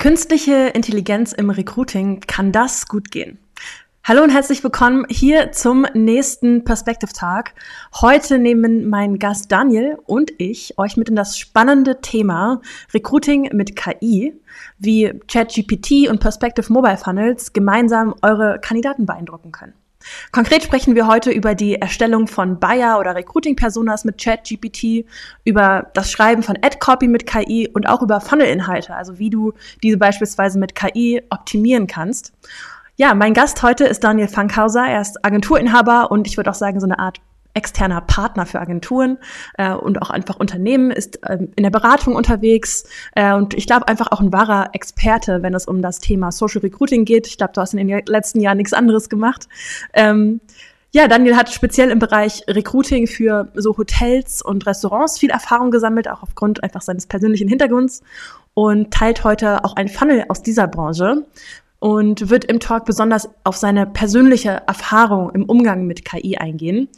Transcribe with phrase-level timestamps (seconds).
[0.00, 3.36] Künstliche Intelligenz im Recruiting, kann das gut gehen?
[4.02, 7.52] Hallo und herzlich willkommen hier zum nächsten Perspective Tag.
[8.00, 12.62] Heute nehmen mein Gast Daniel und ich euch mit in das spannende Thema
[12.94, 14.32] Recruiting mit KI,
[14.78, 19.74] wie ChatGPT und Perspective Mobile Funnels gemeinsam eure Kandidaten beeindrucken können.
[20.32, 25.06] Konkret sprechen wir heute über die Erstellung von Buyer- oder Recruiting-Personas mit ChatGPT,
[25.44, 29.52] über das Schreiben von Ad-Copy mit KI und auch über Funnel-Inhalte, also wie du
[29.82, 32.32] diese beispielsweise mit KI optimieren kannst.
[32.96, 34.86] Ja, mein Gast heute ist Daniel Fankhauser.
[34.86, 37.18] Er ist Agenturinhaber und ich würde auch sagen, so eine Art
[37.54, 39.18] externer Partner für Agenturen
[39.58, 43.88] äh, und auch einfach Unternehmen, ist ähm, in der Beratung unterwegs äh, und ich glaube
[43.88, 47.26] einfach auch ein wahrer Experte, wenn es um das Thema Social Recruiting geht.
[47.26, 49.48] Ich glaube, du hast in den letzten Jahren nichts anderes gemacht.
[49.92, 50.40] Ähm,
[50.92, 56.08] ja, Daniel hat speziell im Bereich Recruiting für so Hotels und Restaurants viel Erfahrung gesammelt,
[56.08, 58.02] auch aufgrund einfach seines persönlichen Hintergrunds
[58.54, 61.26] und teilt heute auch ein Funnel aus dieser Branche
[61.78, 66.88] und wird im Talk besonders auf seine persönliche Erfahrung im Umgang mit KI eingehen.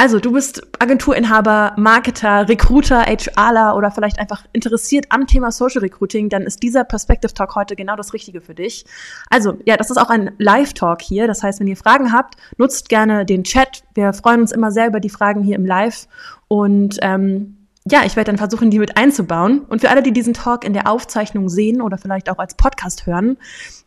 [0.00, 6.28] Also, du bist Agenturinhaber, Marketer, Recruiter, HRler oder vielleicht einfach interessiert am Thema Social Recruiting,
[6.28, 8.84] dann ist dieser Perspective Talk heute genau das Richtige für dich.
[9.28, 11.26] Also, ja, das ist auch ein Live-Talk hier.
[11.26, 13.82] Das heißt, wenn ihr Fragen habt, nutzt gerne den Chat.
[13.94, 16.06] Wir freuen uns immer sehr über die Fragen hier im Live.
[16.46, 17.57] Und ähm,
[17.90, 19.60] ja, ich werde dann versuchen, die mit einzubauen.
[19.68, 23.06] Und für alle, die diesen Talk in der Aufzeichnung sehen oder vielleicht auch als Podcast
[23.06, 23.38] hören,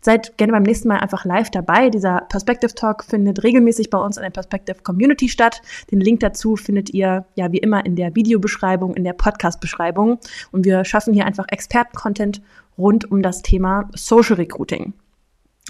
[0.01, 1.89] seid gerne beim nächsten Mal einfach live dabei.
[1.89, 5.61] Dieser Perspective Talk findet regelmäßig bei uns in der Perspective Community statt.
[5.91, 10.19] Den Link dazu findet ihr ja wie immer in der Videobeschreibung, in der Podcast-Beschreibung.
[10.51, 12.41] Und wir schaffen hier einfach Experten-Content
[12.77, 14.93] rund um das Thema Social Recruiting.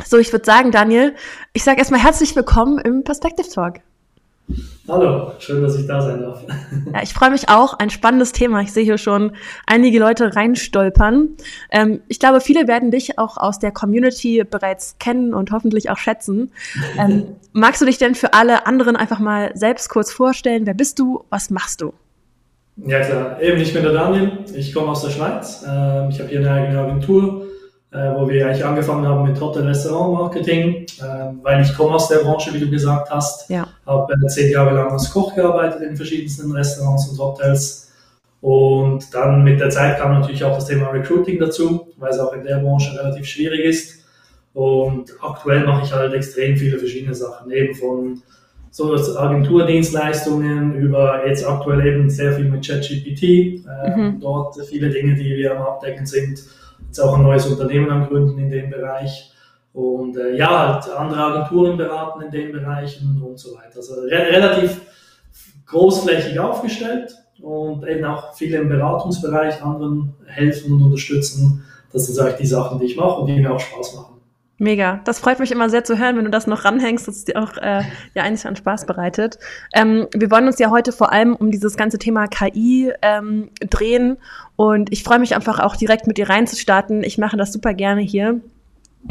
[0.06, 1.16] So, ich würde sagen, Daniel,
[1.54, 3.82] ich sage erstmal herzlich willkommen im Perspective Talk.
[4.88, 6.44] Hallo, schön, dass ich da sein darf.
[6.94, 7.80] Ja, ich freue mich auch.
[7.80, 8.62] Ein spannendes Thema.
[8.62, 9.32] Ich sehe hier schon
[9.66, 11.30] einige Leute reinstolpern.
[11.70, 15.98] Ähm, ich glaube, viele werden dich auch aus der Community bereits kennen und hoffentlich auch
[15.98, 16.52] schätzen.
[16.98, 20.66] Ähm, magst du dich denn für alle anderen einfach mal selbst kurz vorstellen?
[20.66, 21.24] Wer bist du?
[21.30, 21.94] Was machst du?
[22.78, 24.40] Ja klar, eben, ich bin der Daniel.
[24.56, 25.64] Ich komme aus der Schweiz.
[25.68, 27.46] Ähm, ich habe hier eine eigene Agentur
[27.92, 30.86] äh, wo wir eigentlich angefangen haben mit Hotel-Restaurant-Marketing, äh,
[31.42, 33.50] weil ich komme aus der Branche, wie du gesagt hast.
[33.50, 33.68] Ja.
[33.86, 37.92] Habe äh, zehn Jahre lang als Koch gearbeitet in verschiedensten Restaurants und Hotels.
[38.40, 42.34] Und dann mit der Zeit kam natürlich auch das Thema Recruiting dazu, weil es auch
[42.34, 44.06] in der Branche relativ schwierig ist.
[44.54, 48.22] Und aktuell mache ich halt extrem viele verschiedene Sachen, eben von
[48.70, 54.22] so Agenturdienstleistungen über jetzt aktuell eben sehr viel mit ChatGPT, äh, mhm.
[54.22, 56.42] dort viele Dinge, die wir am Abdecken sind
[56.92, 59.32] jetzt auch ein neues Unternehmen am Gründen in dem Bereich.
[59.72, 63.78] Und äh, ja, halt andere Agenturen beraten in den Bereichen und so weiter.
[63.78, 64.82] Also re relativ
[65.68, 71.64] großflächig aufgestellt und eben auch viele im Beratungsbereich anderen helfen und unterstützen.
[71.94, 74.11] Das sind eigentlich die Sachen, die ich mache und die mir auch Spaß machen.
[74.62, 75.00] Mega.
[75.06, 77.42] Das freut mich immer sehr zu hören, wenn du das noch ranhängst, dass es dir
[77.42, 77.82] auch äh,
[78.14, 79.40] ja eigentlich an Spaß bereitet.
[79.74, 84.18] Ähm, wir wollen uns ja heute vor allem um dieses ganze Thema KI ähm, drehen
[84.58, 87.04] und ich freue mich einfach auch direkt mit dir reinzustarten.
[87.04, 88.40] Ich mache das super gerne hier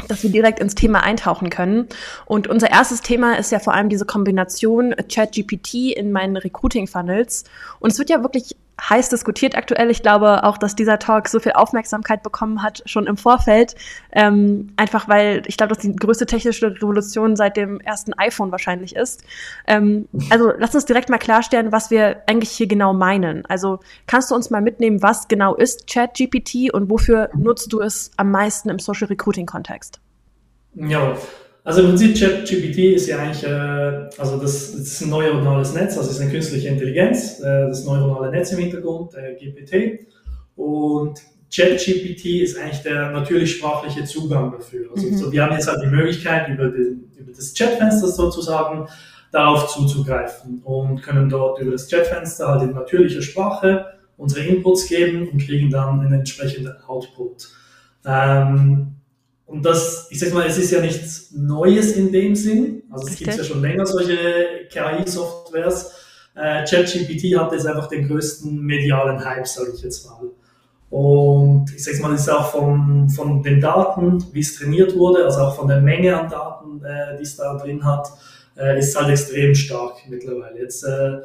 [0.07, 1.87] dass wir direkt ins Thema eintauchen können.
[2.25, 7.43] Und unser erstes Thema ist ja vor allem diese Kombination ChatGPT in meinen Recruiting-Funnels.
[7.81, 9.91] Und es wird ja wirklich heiß diskutiert aktuell.
[9.91, 13.75] Ich glaube auch, dass dieser Talk so viel Aufmerksamkeit bekommen hat, schon im Vorfeld.
[14.11, 18.95] Ähm, einfach weil ich glaube, dass die größte technische Revolution seit dem ersten iPhone wahrscheinlich
[18.95, 19.23] ist.
[19.67, 23.45] Ähm, also lass uns direkt mal klarstellen, was wir eigentlich hier genau meinen.
[23.45, 28.11] Also kannst du uns mal mitnehmen, was genau ist ChatGPT und wofür nutzt du es
[28.17, 29.99] am meisten im Social Recruiting Kontext?
[30.73, 31.15] Ja,
[31.63, 35.97] also im Prinzip ChatGPT ist ja eigentlich, äh, also das, das, ist ein neuronales Netz,
[35.97, 40.07] also es ist eine künstliche Intelligenz, äh, das neuronale Netz im Hintergrund, äh, GPT.
[40.55, 41.19] Und
[41.53, 44.89] ChatGPT ist eigentlich der natürlich sprachliche Zugang dafür.
[44.95, 45.17] Also mhm.
[45.17, 48.87] so, wir haben jetzt halt die Möglichkeit, über, den, über das Chatfenster sozusagen
[49.31, 53.85] darauf zuzugreifen und können dort über das Chatfenster halt in natürlicher Sprache
[54.17, 57.49] unsere Inputs geben und kriegen dann einen entsprechenden Output.
[58.05, 58.95] Ähm,
[59.51, 62.83] und das, ich sag mal, es ist ja nichts Neues in dem Sinn.
[62.89, 64.15] Also es gibt ja schon länger solche
[64.71, 65.91] KI-Softwares.
[66.35, 70.29] Äh, ChatGPT hat jetzt einfach den größten medialen Hype, sage ich jetzt mal.
[70.89, 75.25] Und ich sage mal, es ist auch von, von den Daten, wie es trainiert wurde,
[75.25, 78.07] also auch von der Menge an Daten, äh, die es da drin hat,
[78.57, 80.59] äh, ist halt extrem stark mittlerweile.
[80.59, 81.19] Jetzt äh,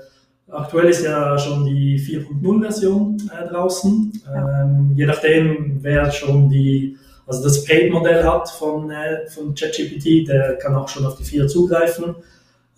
[0.48, 4.20] aktuell ist ja schon die 4.0-Version äh, draußen.
[4.34, 6.96] Ähm, je nachdem, wer schon die
[7.26, 11.48] also das Paid-Modell hat von, äh, von ChatGPT, der kann auch schon auf die 4
[11.48, 12.14] zugreifen.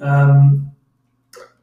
[0.01, 0.71] Ähm,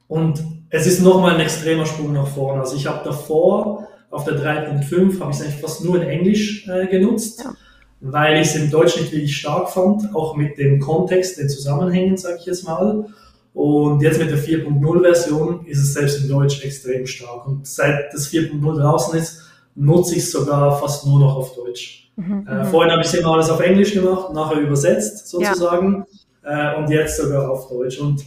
[0.08, 2.62] und es ist nochmal ein extremer Sprung nach vorne.
[2.62, 6.68] Also ich habe davor auf der 3.5 habe ich es eigentlich fast nur in Englisch
[6.68, 7.42] äh, genutzt.
[7.44, 7.54] Ja.
[8.02, 12.18] weil ich es im Deutsch nicht wirklich stark fand, auch mit dem Kontext, den Zusammenhängen,
[12.18, 13.08] sage ich jetzt mal.
[13.54, 17.48] Und jetzt mit der 4.0-Version ist es selbst im Deutsch extrem stark.
[17.48, 19.44] Und seit das 4.0 draußen ist,
[19.76, 22.05] nutze ich es sogar fast nur noch auf Deutsch.
[22.16, 22.66] Mhm, äh, mhm.
[22.66, 26.06] vorhin habe ich es immer alles auf Englisch gemacht, nachher übersetzt sozusagen
[26.44, 26.74] ja.
[26.74, 28.00] äh, und jetzt sogar auf Deutsch.
[28.00, 28.26] Und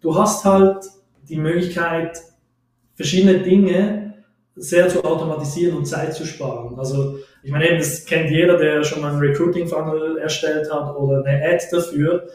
[0.00, 0.84] du hast halt
[1.28, 2.20] die Möglichkeit,
[2.94, 4.14] verschiedene Dinge
[4.54, 6.78] sehr zu automatisieren und Zeit zu sparen.
[6.78, 11.22] Also ich meine, eben, das kennt jeder, der schon mal einen Recruiting-Funnel erstellt hat oder
[11.24, 12.26] eine Ad dafür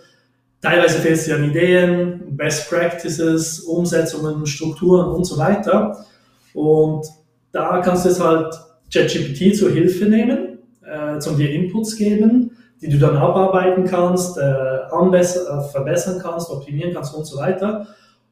[0.62, 6.06] Teilweise fehlt es dir an Ideen, Best Practices, Umsetzungen, Strukturen und so weiter.
[6.54, 7.08] Und
[7.52, 8.54] da kannst du jetzt halt
[8.94, 10.51] ChatGPT zur Hilfe nehmen,
[10.92, 14.42] äh, zum dir Inputs geben, die du dann abarbeiten kannst, äh,
[14.92, 17.88] anbesser, äh, verbessern kannst, optimieren kannst und so weiter.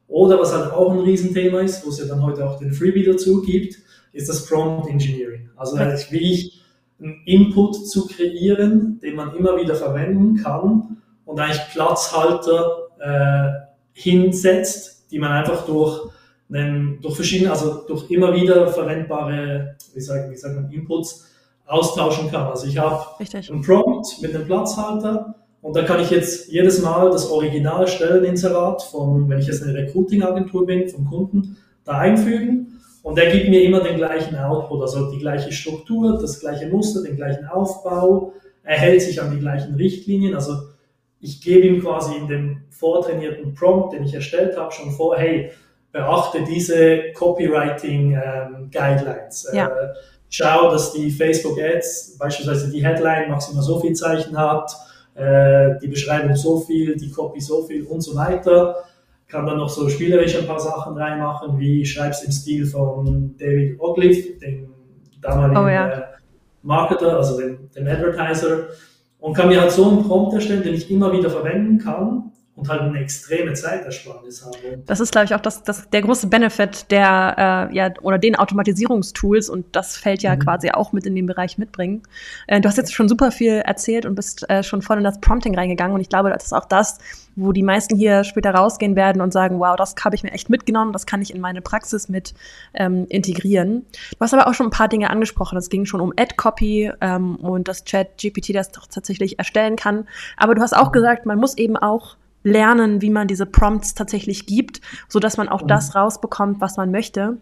[0.08, 3.04] Oder was halt auch ein Riesenthema ist, wo es ja dann heute auch den Freebie
[3.04, 3.78] dazu gibt,
[4.12, 5.48] ist das Prompt Engineering.
[5.56, 6.62] Also eigentlich wirklich
[7.00, 13.50] einen Input zu kreieren, den man immer wieder verwenden kann, und eigentlich Platzhalter äh,
[13.92, 16.10] hinsetzt, die man einfach durch,
[16.52, 21.29] einen, durch verschiedene, also durch immer wieder verwendbare, wie sagt, wie sagt man, Inputs
[21.70, 22.48] austauschen kann.
[22.48, 27.10] Also ich habe einen Prompt mit einem Platzhalter und da kann ich jetzt jedes Mal
[27.10, 33.16] das Original Stelleninserat von, wenn ich jetzt eine Recruiting-Agentur bin, vom Kunden, da einfügen und
[33.16, 37.16] der gibt mir immer den gleichen Output, also die gleiche Struktur, das gleiche Muster, den
[37.16, 38.32] gleichen Aufbau,
[38.64, 40.54] er hält sich an die gleichen Richtlinien, also
[41.20, 45.50] ich gebe ihm quasi in dem vortrainierten Prompt, den ich erstellt habe, schon vor, hey,
[45.92, 49.50] beachte diese Copywriting ähm, Guidelines.
[49.52, 49.66] Ja.
[49.66, 49.88] Äh,
[50.30, 54.74] schau, dass die Facebook Ads, beispielsweise die Headline maximal so viel Zeichen hat,
[55.14, 58.76] äh, die Beschreibung so viel, die Copy so viel und so weiter.
[59.28, 63.78] Kann dann noch so spielerisch ein paar Sachen reinmachen, wie es im Stil von David
[63.78, 64.70] Ogliff, dem
[65.20, 65.88] damaligen oh, ja.
[65.88, 66.02] äh,
[66.62, 68.68] Marketer, also dem, dem Advertiser
[69.18, 72.68] und kann mir halt so einen Prompt erstellen, den ich immer wieder verwenden kann und
[72.68, 74.82] halt eine extreme Zeitersparnis habe.
[74.86, 78.36] Das ist, glaube ich, auch das, das, der große Benefit der, äh, ja, oder den
[78.36, 80.40] Automatisierungstools und das fällt ja mhm.
[80.40, 82.02] quasi auch mit in den Bereich mitbringen.
[82.46, 85.20] Äh, du hast jetzt schon super viel erzählt und bist äh, schon voll in das
[85.20, 86.98] Prompting reingegangen und ich glaube, das ist auch das,
[87.36, 90.50] wo die meisten hier später rausgehen werden und sagen, wow, das habe ich mir echt
[90.50, 92.34] mitgenommen, das kann ich in meine Praxis mit
[92.74, 93.86] ähm, integrieren.
[94.12, 95.56] Du hast aber auch schon ein paar Dinge angesprochen.
[95.56, 100.06] Es ging schon um Ad-Copy ähm, und das Chat-GPT das doch tatsächlich erstellen kann.
[100.36, 100.92] Aber du hast auch mhm.
[100.92, 105.48] gesagt, man muss eben auch lernen, wie man diese Prompts tatsächlich gibt, so dass man
[105.48, 107.36] auch das rausbekommt, was man möchte.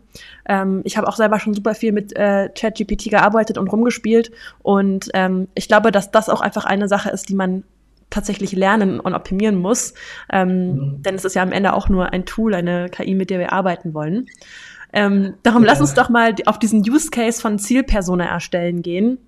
[0.46, 5.08] Ähm, ich habe auch selber schon super viel mit äh, ChatGPT gearbeitet und rumgespielt und
[5.14, 7.64] ähm, ich glaube, dass das auch einfach eine Sache ist, die man
[8.10, 9.94] tatsächlich lernen und optimieren muss,
[10.32, 11.02] ähm, mhm.
[11.02, 13.52] denn es ist ja am Ende auch nur ein Tool, eine KI, mit der wir
[13.52, 14.26] arbeiten wollen.
[14.92, 15.68] Ähm, darum ja.
[15.70, 19.18] lass uns doch mal auf diesen Use Case von Zielpersona erstellen gehen.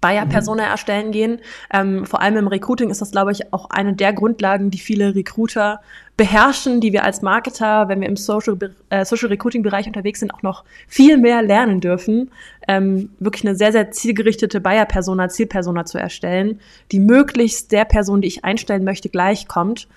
[0.00, 0.70] Buyer-Persona mhm.
[0.70, 1.40] erstellen gehen.
[1.72, 5.14] Ähm, vor allem im Recruiting ist das, glaube ich, auch eine der Grundlagen, die viele
[5.14, 5.80] Recruiter
[6.16, 8.56] beherrschen, die wir als Marketer, wenn wir im Social,
[8.90, 12.30] äh, Social Recruiting-Bereich unterwegs sind, auch noch viel mehr lernen dürfen,
[12.68, 16.60] ähm, wirklich eine sehr, sehr zielgerichtete Buyer-Persona, Zielpersona zu erstellen,
[16.92, 19.88] die möglichst der Person, die ich einstellen möchte, gleichkommt.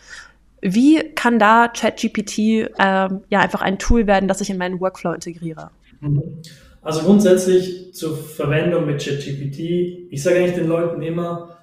[0.62, 5.14] Wie kann da ChatGPT äh, ja einfach ein Tool werden, das ich in meinen Workflow
[5.14, 5.70] integriere?
[6.00, 6.42] Mhm.
[6.86, 11.58] Also grundsätzlich zur Verwendung mit ChatGPT, ich sage eigentlich den Leuten immer,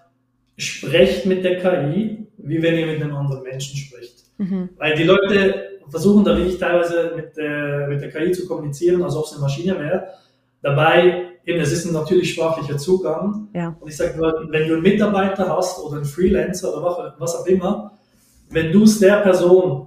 [0.57, 4.25] sprecht mit der KI, wie wenn ihr mit einem anderen Menschen spricht.
[4.39, 4.71] Mhm.
[4.77, 9.15] Weil die Leute versuchen da wirklich teilweise mit der, mit der KI zu kommunizieren, als
[9.15, 10.09] ob es eine Maschine wäre.
[10.61, 13.47] Dabei, eben, es ist ein natürlich sprachlicher Zugang.
[13.55, 13.77] Ja.
[13.79, 17.47] Und ich sage Leuten, wenn du einen Mitarbeiter hast oder einen Freelancer oder was auch
[17.47, 17.93] immer,
[18.51, 19.87] wenn du es der Person,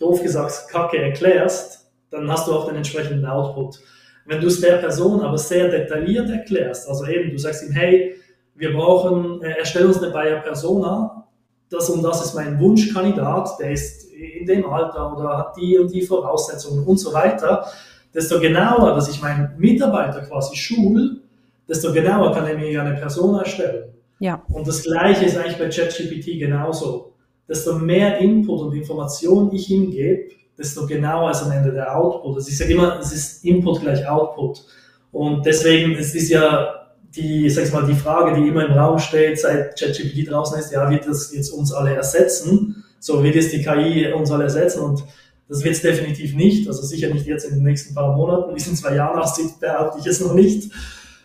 [0.00, 3.78] doof gesagt, kacke erklärst, dann hast du auch den entsprechenden Output.
[4.26, 8.16] Wenn du es der Person aber sehr detailliert erklärst, also eben, du sagst ihm, hey,
[8.54, 11.26] wir brauchen, äh, erstell uns eine Buyer Persona,
[11.70, 15.92] das und das ist mein Wunschkandidat, der ist in dem Alter oder hat die und
[15.92, 17.66] die Voraussetzungen und so weiter,
[18.14, 21.22] desto genauer, dass ich meinen Mitarbeiter quasi schul,
[21.68, 23.92] desto genauer kann er mir eine Persona erstellen.
[24.18, 24.42] Ja.
[24.52, 27.14] Und das Gleiche ist eigentlich bei ChatGPT genauso.
[27.48, 32.36] Desto mehr Input und Information ich ihm gebe, desto genauer ist am Ende der Output.
[32.36, 34.64] Also ich sage immer, es ist Input gleich Output.
[35.10, 36.82] Und deswegen, es ist ja
[37.14, 40.72] die, sag ich mal, die Frage, die immer im Raum steht, seit ChatGPT draußen ist,
[40.72, 42.84] ja, wird das jetzt uns alle ersetzen?
[42.98, 45.04] So wird es die KI uns alle ersetzen und
[45.48, 48.58] das wird es definitiv nicht, also sicher nicht jetzt in den nächsten paar Monaten, wie
[48.58, 50.72] es in zwei Jahren aussieht, behaupte ich es noch nicht.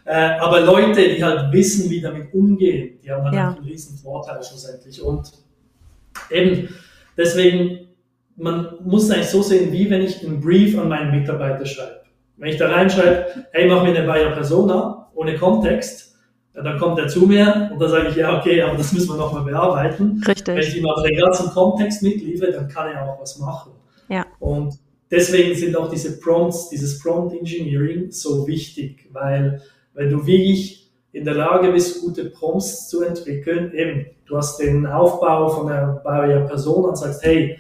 [0.04, 3.50] Äh, aber Leute, die halt wissen, wie damit umgehen, die haben dann ja.
[3.50, 5.02] einen riesen Vorteil schlussendlich.
[5.02, 5.32] Und
[6.30, 6.70] eben
[7.16, 7.87] deswegen
[8.38, 12.02] man muss es eigentlich so sehen, wie wenn ich einen Brief an meinen Mitarbeiter schreibe.
[12.38, 16.16] Wenn ich da reinschreibe, hey, mach mir eine Buyer Persona ohne Kontext,
[16.54, 19.18] dann kommt er zu mir und dann sage ich, ja, okay, aber das müssen wir
[19.18, 20.22] nochmal bearbeiten.
[20.28, 20.56] Richtig.
[20.56, 23.74] Wenn ich ihm aber den ganzen Kontext mitliefere, dann kann er auch was machen.
[24.10, 24.26] Ja.
[24.40, 24.76] Und
[25.10, 29.62] deswegen sind auch diese Prompts, dieses Prompt Engineering so wichtig, weil
[29.94, 34.86] wenn du wirklich in der Lage bist, gute Prompts zu entwickeln, eben, du hast den
[34.86, 37.58] Aufbau von der, bei der Person und sagst, hey,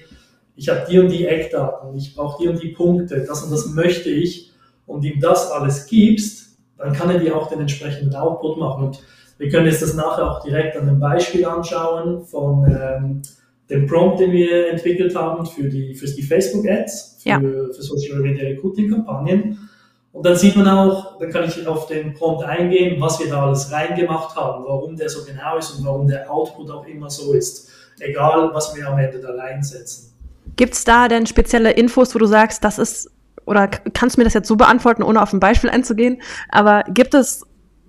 [0.57, 3.67] ich habe die und die Eckdaten, ich brauche die und die Punkte, das und das
[3.67, 4.51] möchte ich
[4.87, 8.85] und ihm das alles gibst, dann kann er dir auch den entsprechenden Output machen.
[8.85, 8.99] Und
[9.37, 13.21] wir können jetzt das nachher auch direkt an einem Beispiel anschauen von ähm,
[13.69, 17.39] dem Prompt, den wir entwickelt haben für die, für die Facebook-Ads, für, Ja.
[17.39, 19.69] für Social Media Recruiting-Kampagnen.
[20.11, 23.45] Und dann sieht man auch, dann kann ich auf den Prompt eingehen, was wir da
[23.45, 27.33] alles reingemacht haben, warum der so genau ist und warum der Output auch immer so
[27.33, 27.69] ist.
[27.99, 30.16] Egal, was wir am Ende da reinsetzen.
[30.55, 33.11] Gibt es da denn spezielle Infos, wo du sagst, das ist,
[33.45, 37.13] oder kannst du mir das jetzt so beantworten, ohne auf ein Beispiel einzugehen, aber gibt
[37.13, 37.45] es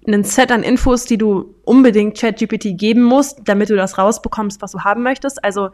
[0.07, 4.73] einen Set an Infos, die du unbedingt ChatGPT geben musst, damit du das rausbekommst, was
[4.73, 5.43] du haben möchtest?
[5.45, 5.71] Also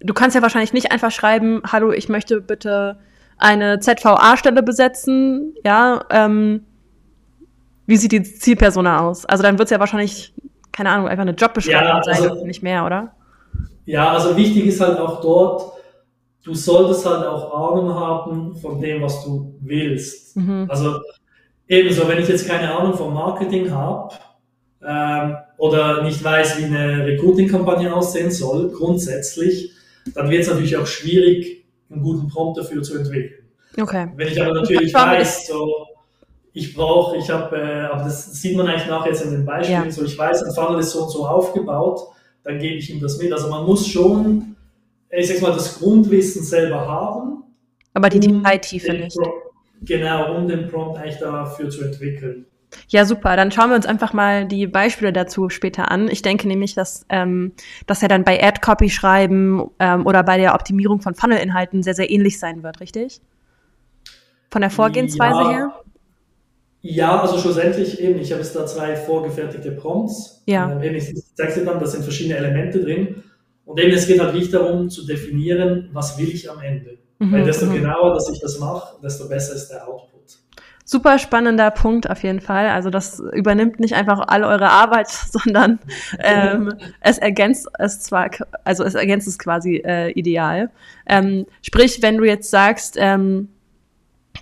[0.00, 2.98] du kannst ja wahrscheinlich nicht einfach schreiben, hallo, ich möchte bitte
[3.36, 6.64] eine ZVA-Stelle besetzen, ja, ähm,
[7.86, 9.24] wie sieht die Zielpersona aus?
[9.26, 10.34] Also dann wird es ja wahrscheinlich,
[10.72, 13.12] keine Ahnung, einfach eine Jobbeschreibung Ja, sein, also- nicht mehr, oder?
[13.86, 15.72] Ja, also wichtig ist halt auch dort,
[16.44, 20.36] du solltest halt auch Ahnung haben von dem, was du willst.
[20.36, 20.66] Mhm.
[20.68, 21.00] Also
[21.66, 24.14] ebenso, wenn ich jetzt keine Ahnung vom Marketing habe
[24.82, 29.72] ähm, oder nicht weiß, wie eine Recruiting-Kampagne aussehen soll, grundsätzlich,
[30.14, 33.48] dann wird es natürlich auch schwierig, einen guten Prompt dafür zu entwickeln.
[33.80, 34.08] Okay.
[34.16, 35.86] Wenn ich aber natürlich wir weiß, so,
[36.52, 39.84] ich brauche, ich habe, äh, aber das sieht man eigentlich nachher jetzt in den Beispielen,
[39.84, 39.90] Ja.
[39.90, 42.00] so ich weiß, ein Funnel ist so und so aufgebaut,
[42.42, 43.32] dann gebe ich ihm das mit.
[43.32, 44.56] Also man muss schon,
[45.10, 47.42] ich sag mal, das Grundwissen selber haben.
[47.94, 49.18] Aber die um Detailtiefe den nicht.
[49.82, 52.46] Genau, um den Prompt eigentlich dafür zu entwickeln.
[52.88, 53.36] Ja, super.
[53.36, 56.08] Dann schauen wir uns einfach mal die Beispiele dazu später an.
[56.08, 57.52] Ich denke nämlich, dass, ähm,
[57.86, 62.10] dass er dann bei Ad-Copy schreiben ähm, oder bei der Optimierung von Funnel-Inhalten sehr, sehr
[62.10, 63.20] ähnlich sein wird, richtig?
[64.50, 65.50] Von der Vorgehensweise Ja.
[65.50, 65.72] her?
[66.80, 70.42] Ja, also schlussendlich eben, ich habe jetzt da zwei vorgefertigte Prompts.
[70.46, 70.70] Ja.
[70.70, 73.22] Ähm, ich zeige dir dann, da sind verschiedene Elemente drin.
[73.68, 76.96] Und eben, es geht halt wirklich darum zu definieren, was will ich am Ende.
[77.18, 77.74] Mhm, Weil desto mhm.
[77.74, 80.38] genauer, dass ich das mache, desto besser ist der Output.
[80.86, 82.68] Super spannender Punkt auf jeden Fall.
[82.68, 85.80] Also das übernimmt nicht einfach all eure Arbeit, sondern
[86.18, 86.72] ähm,
[87.02, 88.30] es ergänzt es zwar,
[88.64, 90.70] also es ergänzt es quasi äh, ideal.
[91.06, 93.50] Ähm, sprich, wenn du jetzt sagst, ähm,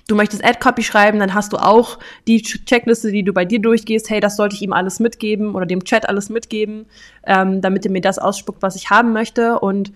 [0.08, 3.60] du möchtest Ad-Copy schreiben, dann hast du auch die Ch- Checkliste, die du bei dir
[3.60, 4.08] durchgehst.
[4.10, 6.86] Hey, das sollte ich ihm alles mitgeben oder dem Chat alles mitgeben,
[7.26, 9.58] ähm, damit er mir das ausspuckt, was ich haben möchte.
[9.58, 9.92] Und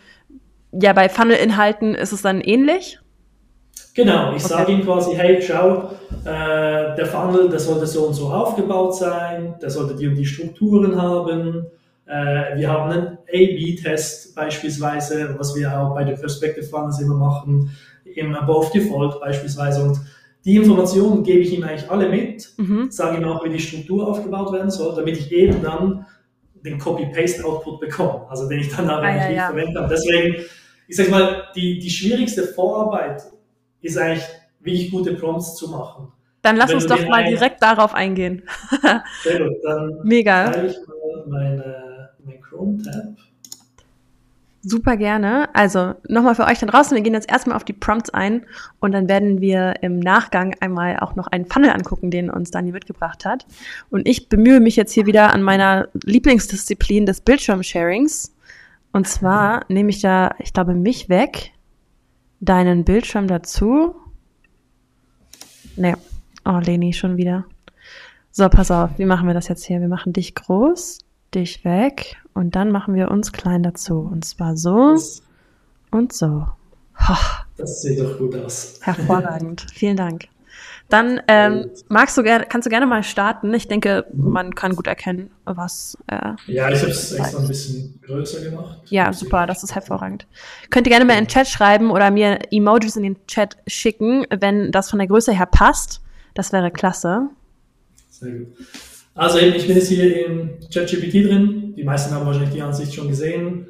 [0.73, 2.99] ja, bei Funnel-Inhalten ist es dann ähnlich.
[3.95, 4.55] Genau, ich Okay.
[4.55, 5.91] sage ihm quasi, hey, schau,
[6.25, 10.25] äh, der Funnel, der sollte so und so aufgebaut sein, der sollte die und die
[10.27, 11.67] Strukturen haben.
[12.07, 17.71] Äh, wir haben einen A-B-Test beispielsweise, was wir auch bei den Perspective Funnels immer machen,
[18.17, 19.83] im Above Default beispielsweise.
[19.83, 20.01] Und
[20.45, 22.91] die Informationen gebe ich ihm eigentlich alle mit, Mhm.
[22.91, 26.07] sage ihm auch, wie die Struktur aufgebaut werden soll, damit ich eben dann
[26.65, 29.47] den Copy-Paste-Output bekomme, also den ich dann Ah, eigentlich ja, nicht ja.
[29.49, 29.89] verwenden kann.
[29.89, 30.37] Deswegen,
[30.89, 33.23] ich sag mal, die, die schwierigste Vorarbeit
[33.81, 34.25] ist eigentlich
[34.61, 36.13] wirklich gute Prompts zu machen.
[36.43, 38.43] Dann lass Wenn uns doch mal ein- direkt darauf eingehen.
[39.23, 40.51] Sehr gut, dann Mega.
[40.65, 43.15] ich mal meine, mein Chrome-Tab.
[44.63, 45.49] Super gerne.
[45.55, 48.45] Also nochmal für euch da draußen, wir gehen jetzt erstmal auf die Prompts ein
[48.79, 52.71] und dann werden wir im Nachgang einmal auch noch einen Funnel angucken, den uns Dani
[52.71, 53.47] mitgebracht hat.
[53.89, 58.35] Und ich bemühe mich jetzt hier wieder an meiner Lieblingsdisziplin des Bildschirmsharings.
[58.93, 61.53] Und zwar nehme ich da, ich glaube, mich weg,
[62.41, 63.95] deinen Bildschirm dazu.
[65.77, 65.97] Ne,
[66.45, 67.47] oh Leni, schon wieder.
[68.31, 69.81] So, pass auf, wie machen wir das jetzt hier?
[69.81, 70.99] Wir machen dich groß,
[71.35, 74.01] dich weg und dann machen wir uns klein dazu.
[74.01, 75.23] Und zwar so Das,
[75.91, 76.47] und so.
[76.97, 77.19] Ha,
[77.57, 78.79] das sieht doch gut aus.
[78.83, 79.67] hervorragend.
[79.75, 80.29] Vielen Dank.
[80.89, 83.55] Dann ähm, magst du gerne, kannst du gerne mal starten.
[83.55, 85.97] Ich denke, man kann gut erkennen, was.
[86.09, 88.81] Äh, Ja, ich habe es extra ein bisschen größer gemacht.
[88.87, 90.27] ja, super, das ist hervorragend.
[90.71, 94.27] Könnt ihr gerne mal in den Chat schreiben oder mir Emojis in den Chat schicken,
[94.37, 96.03] wenn das von der Größe her passt.
[96.35, 97.29] Das wäre klasse.
[98.11, 98.49] Sehr gut.
[99.21, 101.75] Also eben, ich bin jetzt hier in ChatGPT drin.
[101.77, 103.67] Die meisten haben wahrscheinlich die Ansicht schon gesehen.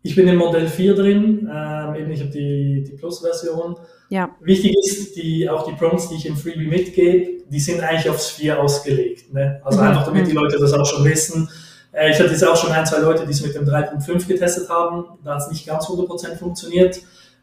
[0.00, 1.46] Ich bin im Modell 4 drin.
[1.54, 3.76] Ähm, eben, ich habe die, die Plus-Version.
[4.08, 8.08] Ja, Wichtig ist, die, auch die Prompts, die ich im Freebie mitgebe, die sind eigentlich
[8.08, 9.30] aufs 4 ausgelegt.
[9.34, 9.60] Ne?
[9.62, 9.88] Also Mhm.
[9.88, 11.50] einfach, damit die Leute das auch schon wissen.
[11.92, 14.70] Äh, ich hatte jetzt auch schon ein, zwei Leute, die es mit dem 3.5 getestet
[14.70, 15.04] haben.
[15.22, 16.98] Da hat es nicht ganz 100% funktioniert.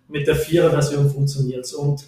[0.07, 1.73] Mit der 4er-Version funktioniert es.
[1.75, 2.05] Und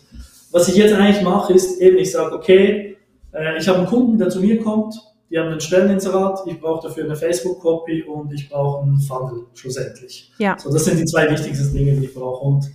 [0.49, 2.97] was ich jetzt eigentlich mache, ist eben, ich sage, okay,
[3.31, 4.95] äh, ich habe einen Kunden, der zu mir kommt,
[5.33, 10.31] die haben einen Stelleninserat, ich brauche dafür eine Facebook-Copy und ich brauche einen Funnel schlussendlich.
[10.37, 10.55] Ja.
[10.59, 12.45] So, das sind die zwei wichtigsten Dinge, die ich brauche.
[12.45, 12.69] Und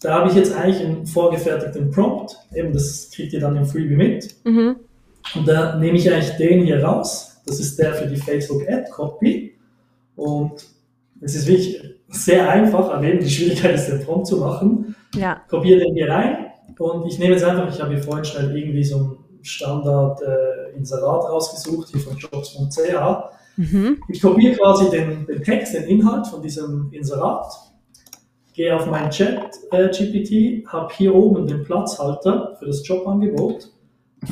[0.00, 3.96] da habe ich jetzt eigentlich einen vorgefertigten Prompt, eben das kriegt ihr dann im Freebie
[3.96, 4.36] mit.
[4.44, 4.76] Mhm.
[5.34, 7.40] Und da nehme ich eigentlich den hier raus.
[7.44, 9.56] Das ist der für die Facebook Ad Copy.
[10.14, 10.64] Und
[11.20, 14.94] es ist wirklich sehr einfach, aber eben die Schwierigkeit ist, den Prompt zu machen.
[15.16, 15.40] Ja.
[15.48, 16.46] Kopiere den hier rein
[16.78, 20.76] und ich nehme jetzt einfach, ich habe hier vorhin schnell irgendwie so ein Standard äh,
[20.76, 23.56] Inserat rausgesucht, hier von jobs.ch.
[23.56, 24.02] Mhm.
[24.08, 27.52] Ich kopiere quasi den, den Text, den Inhalt von diesem Inserat,
[28.54, 33.70] gehe auf meinen Chat äh, GPT, habe hier oben den Platzhalter für das Jobangebot,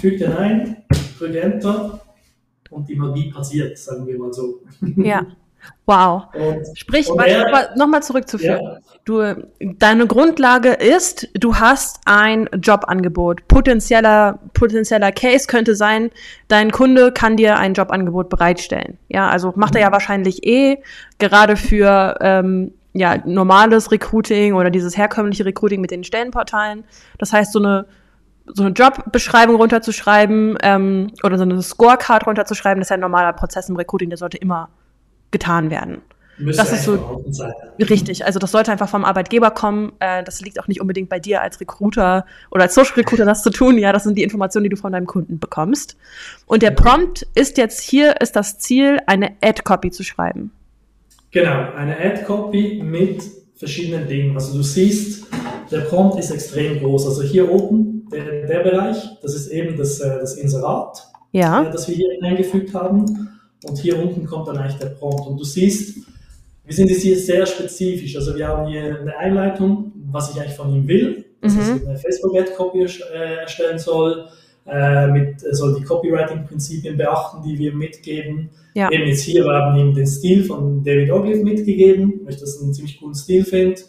[0.01, 0.85] füge den ein,
[1.19, 2.01] drücke Enter
[2.71, 4.61] und die Magie passiert, sagen wir mal so.
[4.97, 5.27] Ja.
[5.87, 6.25] Wow.
[6.35, 7.09] Und, Sprich,
[7.77, 8.63] nochmal zurückzuführen.
[8.63, 8.79] Ja.
[9.05, 9.49] Du,
[9.79, 13.49] deine Grundlage ist, du hast ein Jobangebot.
[13.49, 16.11] Potenzieller, potenzieller Case könnte sein,
[16.49, 18.99] dein Kunde kann dir ein Jobangebot bereitstellen.
[19.09, 19.95] Ja, also macht er ja mhm.
[19.95, 20.83] wahrscheinlich eh,
[21.19, 26.85] gerade für ähm, ja, normales Recruiting oder dieses herkömmliche Recruiting mit den Stellenportalen.
[27.17, 27.87] Das heißt, so eine
[28.55, 33.35] so eine Jobbeschreibung runterzuschreiben ähm, oder so eine Scorecard runterzuschreiben, das ist ja ein normaler
[33.35, 34.71] Prozess im Recruiting, der sollte immer
[35.31, 36.03] getan werden.
[36.39, 37.25] Müsste das ist so
[37.81, 38.25] richtig.
[38.25, 39.93] Also das sollte einfach vom Arbeitgeber kommen.
[39.99, 43.43] Äh, das liegt auch nicht unbedingt bei dir als Recruiter oder als Social Recruiter, das
[43.43, 43.77] zu tun.
[43.77, 45.97] Ja, das sind die Informationen, die du von deinem Kunden bekommst.
[46.47, 50.53] Und der Prompt ist jetzt hier ist das Ziel, eine Ad-Copy zu schreiben.
[51.33, 53.23] Genau, eine Ad-Copy mit
[53.57, 54.35] verschiedenen Dingen.
[54.37, 55.27] Also du siehst,
[55.71, 57.07] der Prompt ist extrem groß.
[57.07, 61.65] Also hier oben der, der Bereich, das ist eben das, äh, das Inserat, ja.
[61.65, 63.38] Äh, das wir hier eingefügt haben.
[63.65, 65.27] Und hier unten kommt dann eigentlich der Prompt.
[65.27, 65.99] Und du siehst,
[66.65, 68.15] wir sind jetzt hier sehr spezifisch.
[68.17, 71.61] Also wir haben hier eine Einleitung, was ich eigentlich von ihm will, dass mhm.
[71.61, 74.29] er eine Facebook-Ad-Copy äh, erstellen soll,
[74.67, 78.51] äh, mit, soll die Copywriting-Prinzipien beachten, die wir mitgeben.
[78.75, 78.91] Ja.
[78.91, 82.61] Eben jetzt hier, wir haben ihm den Stil von David Ogilvy mitgegeben, weil ich das
[82.61, 83.81] einen ziemlich coolen Stil finde.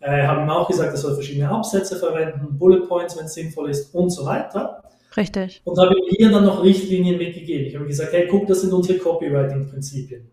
[0.00, 3.70] Äh, haben ihm auch gesagt, er soll verschiedene Absätze verwenden, Bullet Points, wenn es sinnvoll
[3.70, 4.82] ist und so weiter.
[5.16, 5.60] Richtig.
[5.64, 7.66] Und habe hier dann noch Richtlinien mitgegeben.
[7.66, 10.28] Ich habe gesagt, hey, guck, das sind unsere Copywriting-Prinzipien.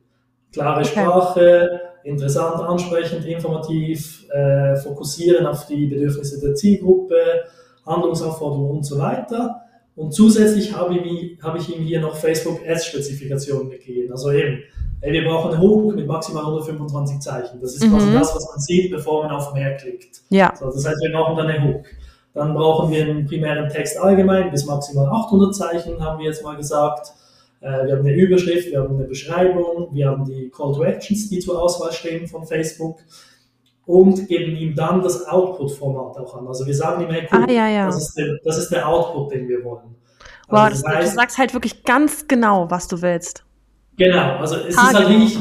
[0.52, 0.89] Klare okay.
[0.89, 7.15] Sprache, interessant, ansprechend, informativ, äh, fokussieren auf die Bedürfnisse der Zielgruppe,
[7.86, 9.62] Handlungsaufforderungen und so weiter.
[9.96, 14.12] Und zusätzlich habe ich, habe ich ihm hier noch Facebook Ads-Spezifikationen mitgegeben.
[14.12, 14.63] Also eben,
[15.02, 17.60] hey, wir brauchen einen Hook mit maximal 125 Zeichen.
[17.60, 17.92] Das ist mhm.
[17.92, 20.22] quasi das, was man sieht, bevor man auf mehr klickt.
[20.30, 20.54] Ja.
[20.58, 21.86] So, das heißt, wir brauchen dann einen Hook.
[22.34, 26.56] Dann brauchen wir einen primären Text allgemein bis maximal 800 Zeichen, haben wir jetzt mal
[26.56, 27.13] gesagt.
[27.62, 31.30] Äh, wir haben eine Überschrift, wir haben eine Beschreibung, wir haben die Call to Actions,
[31.30, 33.00] die zur Auswahl stehen von Facebook
[33.86, 36.48] und geben ihm dann das Output-Format auch an.
[36.48, 37.86] Also wir sagen ihm, hey, guck, ah, ja, ja.
[37.88, 39.96] Das, ist der, das ist der Output, den wir wollen.
[40.48, 43.44] Also wow, das, das heißt, du sagst halt wirklich ganz genau, was du willst.
[43.98, 45.38] Genau, also es ah, ist halt wie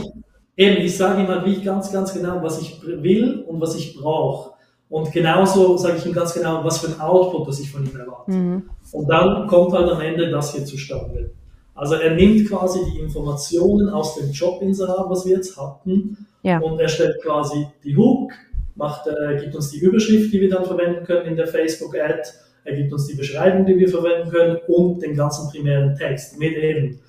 [0.56, 3.96] eben, ich sage ihm halt wie ganz, ganz genau, was ich will und was ich
[3.96, 4.57] brauche.
[4.90, 7.96] Und genauso sage ich ihm ganz genau, was für ein Output das ich von ihm
[7.96, 8.30] erwarte.
[8.30, 8.62] Mhm.
[8.92, 11.30] Und dann kommt halt am Ende das hier zustande.
[11.74, 16.58] Also er nimmt quasi die Informationen aus dem Jobinserat, was wir jetzt hatten, ja.
[16.58, 18.32] und erstellt quasi die Hook,
[18.74, 22.22] macht, äh, gibt uns die Überschrift, die wir dann verwenden können in der Facebook-Ad,
[22.68, 26.54] er gibt uns die Beschreibung, die wir verwenden können und den ganzen primären Text mit
[26.54, 27.00] eben.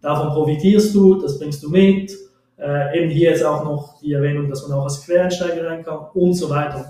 [0.00, 2.16] Davon profitierst du, das bringst du mit.
[2.56, 6.06] Äh, eben hier jetzt auch noch die Erwähnung, dass man auch als Quereinsteiger rein kann
[6.14, 6.88] und so weiter.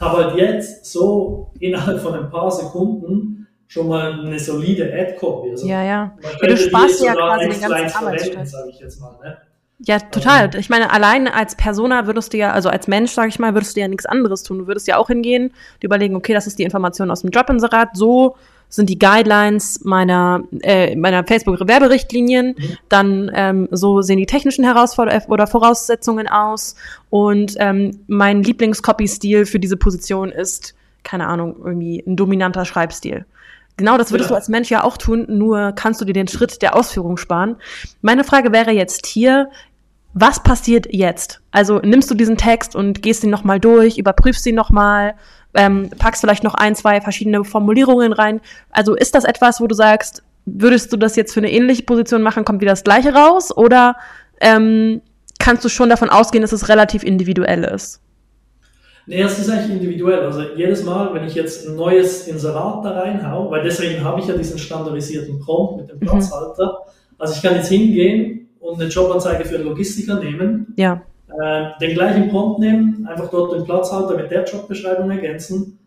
[0.00, 5.50] Habe halt jetzt so innerhalb von ein paar Sekunden schon mal eine solide Ad-Copy.
[5.50, 6.18] Also ja, ja.
[6.42, 8.48] ja du sparst ja quasi den ganzen Arbeitsschritt.
[8.48, 9.38] Sage ich jetzt mal, ne?
[9.86, 10.50] Ja, total.
[10.52, 13.54] Ähm, ich meine, allein als Persona würdest du ja, also als Mensch, sage ich mal,
[13.54, 14.58] würdest du ja nichts anderes tun.
[14.58, 18.36] Du würdest ja auch hingehen, überlegen, okay, das ist die Information aus dem Jobinserat, so
[18.68, 22.76] sind die Guidelines meiner, äh, meiner Facebook-Werberichtlinien, mhm.
[22.88, 26.76] dann ähm, so sehen die technischen Herausforderungen oder Voraussetzungen aus
[27.08, 33.26] und ähm, mein Lieblings-Copy-Stil für diese Position ist, keine Ahnung, irgendwie ein dominanter Schreibstil.
[33.76, 34.34] Genau, das würdest ja.
[34.34, 37.56] du als Mensch ja auch tun, nur kannst du dir den Schritt der Ausführung sparen.
[38.02, 39.50] Meine Frage wäre jetzt hier,
[40.12, 41.40] was passiert jetzt?
[41.50, 45.14] Also nimmst du diesen Text und gehst ihn nochmal durch, überprüfst ihn nochmal,
[45.54, 48.40] ähm, packst vielleicht noch ein, zwei verschiedene Formulierungen rein.
[48.70, 52.22] Also ist das etwas, wo du sagst, würdest du das jetzt für eine ähnliche Position
[52.22, 53.56] machen, kommt wieder das gleiche raus?
[53.56, 53.96] Oder
[54.40, 55.00] ähm,
[55.38, 58.00] kannst du schon davon ausgehen, dass es relativ individuell ist?
[59.06, 60.20] Nee, es ist eigentlich individuell.
[60.20, 64.26] Also jedes Mal, wenn ich jetzt ein neues Inserat da reinhau, weil deswegen habe ich
[64.26, 66.00] ja diesen standardisierten Prompt mit dem mhm.
[66.00, 66.64] Platzhalter.
[66.64, 67.14] Mhm.
[67.18, 70.74] Also ich kann jetzt hingehen und eine Jobanzeige für einen Logistiker nehmen.
[70.76, 71.02] Ja
[71.40, 75.78] äh, den gleichen Prompt nehmen, einfach dort den Platzhalter mit der Jobbeschreibung ergänzen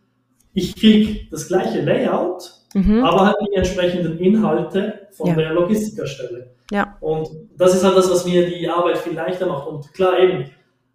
[0.54, 3.04] ich kriege das gleiche Layout, mhm.
[3.04, 5.36] aber halt die entsprechenden Inhalte von ja.
[5.36, 6.52] der Logistikerstelle.
[6.72, 6.96] Ja.
[7.02, 9.68] Und das ist halt das, was mir die Arbeit viel leichter macht.
[9.68, 10.46] Und klar, eben,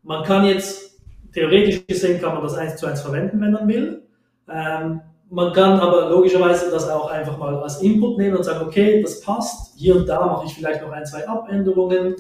[0.03, 1.01] man kann jetzt,
[1.33, 4.03] theoretisch gesehen, kann man das eins zu eins verwenden, wenn man will.
[4.49, 9.03] Ähm, man kann aber logischerweise das auch einfach mal als Input nehmen und sagen, okay,
[9.03, 9.75] das passt.
[9.77, 12.17] Hier und da mache ich vielleicht noch ein, zwei Abänderungen.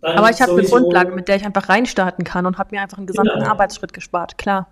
[0.00, 2.82] Dann aber ich habe eine Grundlage, mit der ich einfach reinstarten kann und habe mir
[2.82, 3.50] einfach einen gesamten genau.
[3.50, 4.68] Arbeitsschritt gespart, klar.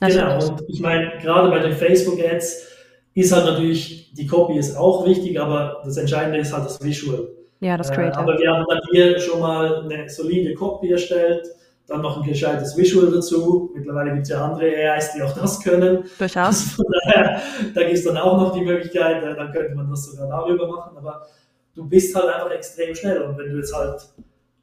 [0.00, 0.22] Natürlich.
[0.22, 2.66] Genau, und ich meine, gerade bei den Facebook-Ads
[3.14, 7.28] ist halt natürlich, die Copy ist auch wichtig, aber das Entscheidende ist halt das Visual.
[7.60, 8.20] Ja, das Creative.
[8.20, 11.48] Äh, aber wir haben dann hier schon mal eine solide Copy erstellt,
[11.88, 13.70] dann noch ein gescheites Visual dazu.
[13.74, 16.04] Mittlerweile gibt es ja andere AIs, die auch das können.
[16.18, 16.62] Durchaus.
[16.76, 17.40] Von daher,
[17.74, 20.68] da gibt es dann auch noch die Möglichkeit, äh, dann könnte man das sogar darüber
[20.68, 21.26] machen, aber
[21.74, 24.02] du bist halt einfach extrem schnell und wenn du jetzt halt,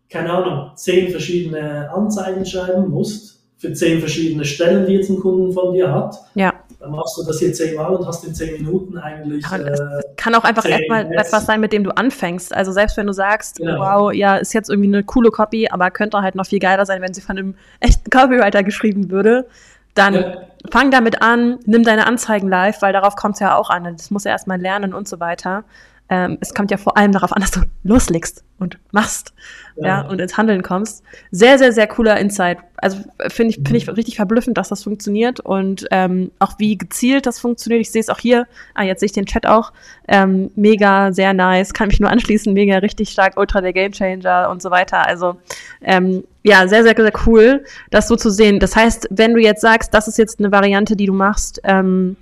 [0.10, 5.52] keine Ahnung, zehn verschiedene Anzeigen schreiben musst, für zehn verschiedene Stellen, die jetzt ein Kunden
[5.52, 6.55] von dir hat, ja
[6.86, 9.44] dann machst du das hier zehnmal und hast in zehn Minuten eigentlich.
[9.44, 12.56] Ja, äh, kann auch einfach erstmal etwas sein, mit dem du anfängst.
[12.56, 13.80] Also selbst wenn du sagst, genau.
[13.80, 17.02] wow, ja, ist jetzt irgendwie eine coole Copy, aber könnte halt noch viel geiler sein,
[17.02, 19.48] wenn sie von einem echten Copywriter geschrieben würde,
[19.96, 20.38] dann ja.
[20.70, 23.86] fang damit an, nimm deine Anzeigen live, weil darauf kommt es ja auch an.
[23.98, 25.64] Das muss ja erstmal lernen und so weiter.
[26.08, 29.34] Ähm, es kommt ja vor allem darauf an, dass du loslegst und machst
[29.76, 29.86] ja.
[29.86, 31.04] ja und ins Handeln kommst.
[31.32, 32.60] Sehr, sehr, sehr cooler Insight.
[32.78, 33.94] Also finde ich, finde ich mhm.
[33.94, 37.82] richtig verblüffend, dass das funktioniert und ähm, auch wie gezielt das funktioniert.
[37.82, 38.48] Ich sehe es auch hier.
[38.76, 39.74] Ah, jetzt sehe ich den Chat auch.
[40.08, 41.74] Ähm, mega, sehr nice.
[41.74, 42.54] Kann mich nur anschließen.
[42.54, 43.38] Mega, richtig stark.
[43.38, 45.06] Ultra der Gamechanger und so weiter.
[45.06, 45.38] Also
[45.82, 48.60] ähm, ja, sehr, sehr, sehr cool, das so zu sehen.
[48.60, 52.18] Das heißt, wenn du jetzt sagst, das ist jetzt eine Variante, die du machst, ähm,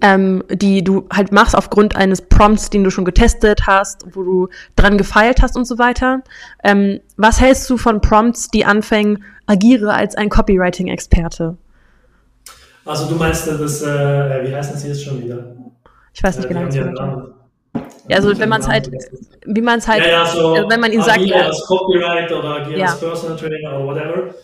[0.00, 4.48] ähm, die du halt machst aufgrund eines Prompts, den du schon getestet hast, wo du
[4.76, 6.22] dran gefeilt hast und so weiter.
[6.62, 11.56] Ähm, was hältst du von Prompts, die anfangen, agiere als ein Copywriting-Experte?
[12.84, 15.54] Also du meinst das, äh, wie heißt das jetzt schon wieder?
[16.12, 16.68] Ich weiß nicht äh, genau.
[16.70, 17.26] Ja,
[18.08, 18.90] ja, also wenn man es halt,
[19.46, 21.46] wie man es halt, ja, ja, so wenn man ihn sagt, ja.
[21.46, 24.34] als Copyright oder agiere als Personal Trainer oder whatever.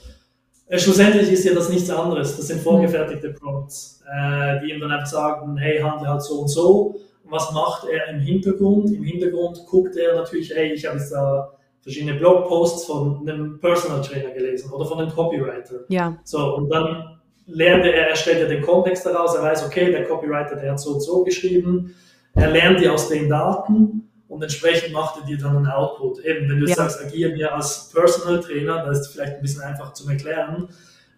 [0.70, 2.37] Äh, schlussendlich ist ja das nichts anderes.
[2.37, 6.48] Das sind vorgefertigte Prompts, äh, die ihm dann einfach sagen, hey, handle halt so und
[6.48, 6.94] so.
[7.24, 8.88] Und was macht er im Hintergrund?
[8.92, 14.00] Im Hintergrund guckt er natürlich, hey, ich habe jetzt da verschiedene Blogposts von einem Personal
[14.00, 15.87] Trainer gelesen oder von einem Copywriter.
[15.88, 16.16] Ja.
[16.22, 20.04] So, und dann lernt er, er stellt ja den Kontext daraus, er weiß, okay, der
[20.06, 21.96] Copywriter, der hat so und so geschrieben.
[22.35, 26.20] Er lernt die aus den Daten und entsprechend macht er dir dann einen Output.
[26.24, 26.76] Eben, wenn du ja.
[26.76, 30.68] sagst, agiere mir als Personal Trainer, das ist vielleicht ein bisschen einfach zu erklären.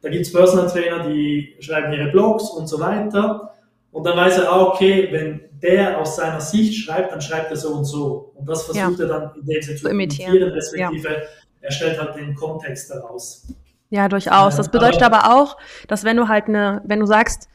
[0.00, 3.52] Da gibt es Personal Trainer, die schreiben ihre Blogs und so weiter.
[3.90, 7.56] Und dann weiß er, ah, okay, wenn der aus seiner Sicht schreibt, dann schreibt er
[7.58, 8.32] so und so.
[8.34, 9.04] Und das versucht ja.
[9.04, 11.20] er dann in dem Sinne zu imitieren, respektive ja.
[11.60, 13.46] er stellt halt den Kontext daraus.
[13.90, 14.56] Ja, durchaus.
[14.56, 17.50] Das bedeutet aber, aber auch, dass wenn du halt eine, wenn du sagst,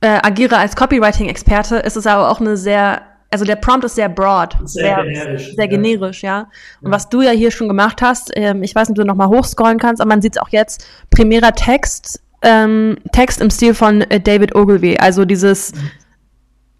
[0.00, 4.08] äh, agiere als Copywriting-Experte, ist es aber auch eine sehr also der Prompt ist sehr
[4.08, 6.48] broad, sehr, sehr generisch, sehr generisch, ja.
[6.80, 6.90] Und ja.
[6.90, 9.78] was du ja hier schon gemacht hast, ähm, ich weiß nicht, ob du nochmal hochscrollen
[9.78, 14.20] kannst, aber man sieht es auch jetzt, primärer Text, ähm, Text im Stil von äh,
[14.20, 15.90] David Ogilvy, also dieses, mhm.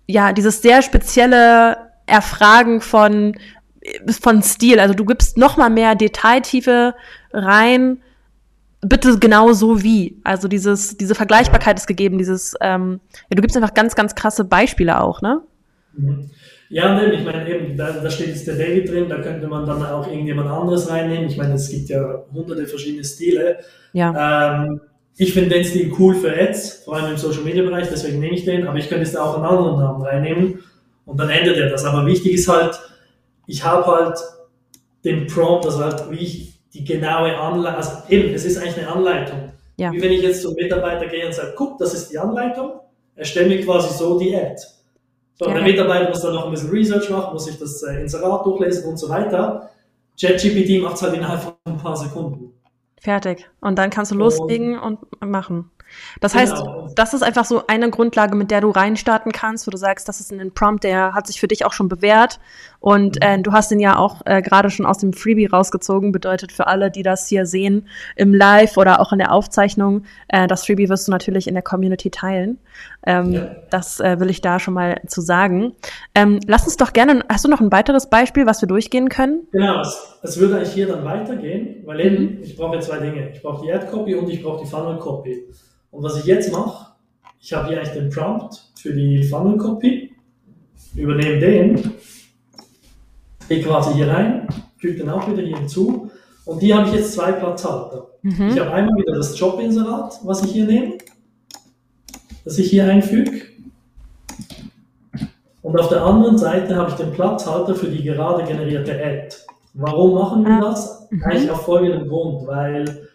[0.09, 3.37] ja, dieses sehr spezielle Erfragen von,
[4.21, 6.95] von Stil, also du gibst nochmal mehr Detailtiefe
[7.33, 7.99] rein,
[8.81, 10.21] bitte genau so wie.
[10.25, 14.45] Also dieses, diese Vergleichbarkeit ist gegeben, dieses, ähm, ja, du gibst einfach ganz, ganz krasse
[14.45, 15.43] Beispiele auch, ne?
[15.93, 16.31] Mhm.
[16.71, 19.67] Ja, ne, ich meine, eben, da, da steht jetzt der David drin, da könnte man
[19.67, 21.29] dann auch irgendjemand anderes reinnehmen.
[21.29, 23.59] Ich meine, es gibt ja hunderte verschiedene Stile.
[23.93, 24.63] Ja.
[24.63, 24.81] Ähm,
[25.17, 28.37] ich finde den Stil cool für Ads, vor allem im Social Media Bereich, deswegen nehme
[28.37, 30.61] ich den, aber ich könnte jetzt auch einen anderen Namen reinnehmen
[31.07, 31.85] und dann ändert er das.
[31.85, 32.79] Aber wichtig ist halt,
[33.49, 34.19] ich habe halt
[35.05, 38.93] den Prompt, also halt, wie ich die genaue Anleitung, also eben, es ist eigentlich eine
[38.93, 39.53] Anleitung.
[39.77, 39.93] Ja.
[39.93, 42.75] Wie wenn ich jetzt zum Mitarbeiter gehe und sage, guck, das ist die Anleitung,
[43.17, 44.63] erstelle mir quasi so die Ad.
[45.41, 45.55] So, ja.
[45.55, 48.91] der Mitarbeiter muss dann noch ein bisschen Research machen, muss sich das äh, Inserat durchlesen
[48.91, 49.71] und so weiter.
[50.21, 52.53] ChatGPT macht es halt innerhalb von ein paar Sekunden.
[53.01, 53.49] Fertig.
[53.63, 55.71] Und dann kannst du loslegen und, und machen.
[56.21, 56.89] Das heißt, genau.
[56.95, 60.21] das ist einfach so eine Grundlage, mit der du reinstarten kannst, wo du sagst, das
[60.21, 62.39] ist ein Prompt, der hat sich für dich auch schon bewährt.
[62.79, 63.23] Und mhm.
[63.23, 66.13] äh, du hast ihn ja auch äh, gerade schon aus dem Freebie rausgezogen.
[66.13, 70.47] Bedeutet für alle, die das hier sehen, im Live oder auch in der Aufzeichnung, äh,
[70.47, 72.59] das Freebie wirst du natürlich in der Community teilen.
[73.07, 73.57] Ähm, ja.
[73.71, 75.73] Das äh, will ich da schon mal zu sagen.
[76.15, 79.47] Ähm, lass uns doch gerne, hast du noch ein weiteres Beispiel, was wir durchgehen können?
[79.53, 82.43] Genau, es, es würde eigentlich hier dann weitergehen, weil eben, mhm.
[82.43, 83.31] ich brauche ja zwei Dinge.
[83.31, 85.45] Ich brauche die Ad-Copy und ich brauche die Funnel-Copy.
[85.91, 86.93] Und was ich jetzt mache,
[87.41, 90.13] ich habe hier eigentlich den Prompt für die Funnel Copy,
[90.95, 91.95] übernehme den,
[93.49, 96.11] gehe quasi hier rein, füge den auch wieder hier hinzu
[96.45, 98.09] und hier habe ich jetzt zwei Platzhalter.
[98.23, 98.49] Mhm.
[98.49, 100.99] Ich habe einmal wieder das Jobinserat, was ich hier nehme.
[102.45, 103.43] Das ich hier einfüge.
[105.63, 109.37] Und auf der anderen Seite habe ich den Platzhalter für die gerade generierte Ad.
[109.75, 110.61] Warum machen wir ah.
[110.61, 111.09] das?
[111.11, 111.23] Mhm.
[111.25, 113.09] Eigentlich auf folgenden Grund, weil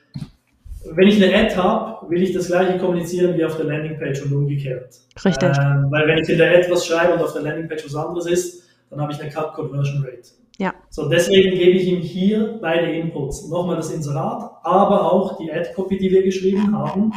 [0.91, 4.33] wenn ich eine Ad habe, will ich das gleiche kommunizieren wie auf der Landingpage und
[4.33, 4.99] umgekehrt.
[5.23, 5.57] Richtig.
[5.57, 8.27] Ähm, weil wenn ich in der Ad was schreibe und auf der Landingpage was anderes
[8.27, 10.29] ist, dann habe ich eine Cut Conversion Rate.
[10.57, 10.73] Ja.
[10.89, 13.49] So, deswegen gebe ich ihm hier beide Inputs.
[13.49, 17.11] Nochmal das Inserat, aber auch die Ad-Copy, die wir geschrieben haben.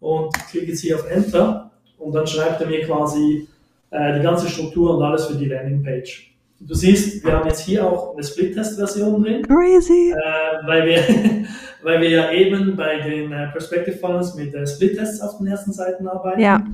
[0.00, 3.48] Und klicke jetzt hier auf Enter und dann schreibt er mir quasi
[3.90, 6.32] äh, die ganze Struktur und alles für die Landingpage.
[6.58, 9.42] Du siehst, wir haben jetzt hier auch eine Split-Test-Version drin.
[9.42, 10.12] Crazy!
[10.12, 11.02] Äh, weil, wir,
[11.82, 15.72] weil wir ja eben bei den äh, Perspective Funnels mit äh, Split-Tests auf den ersten
[15.72, 16.40] Seiten arbeiten.
[16.40, 16.64] Ja.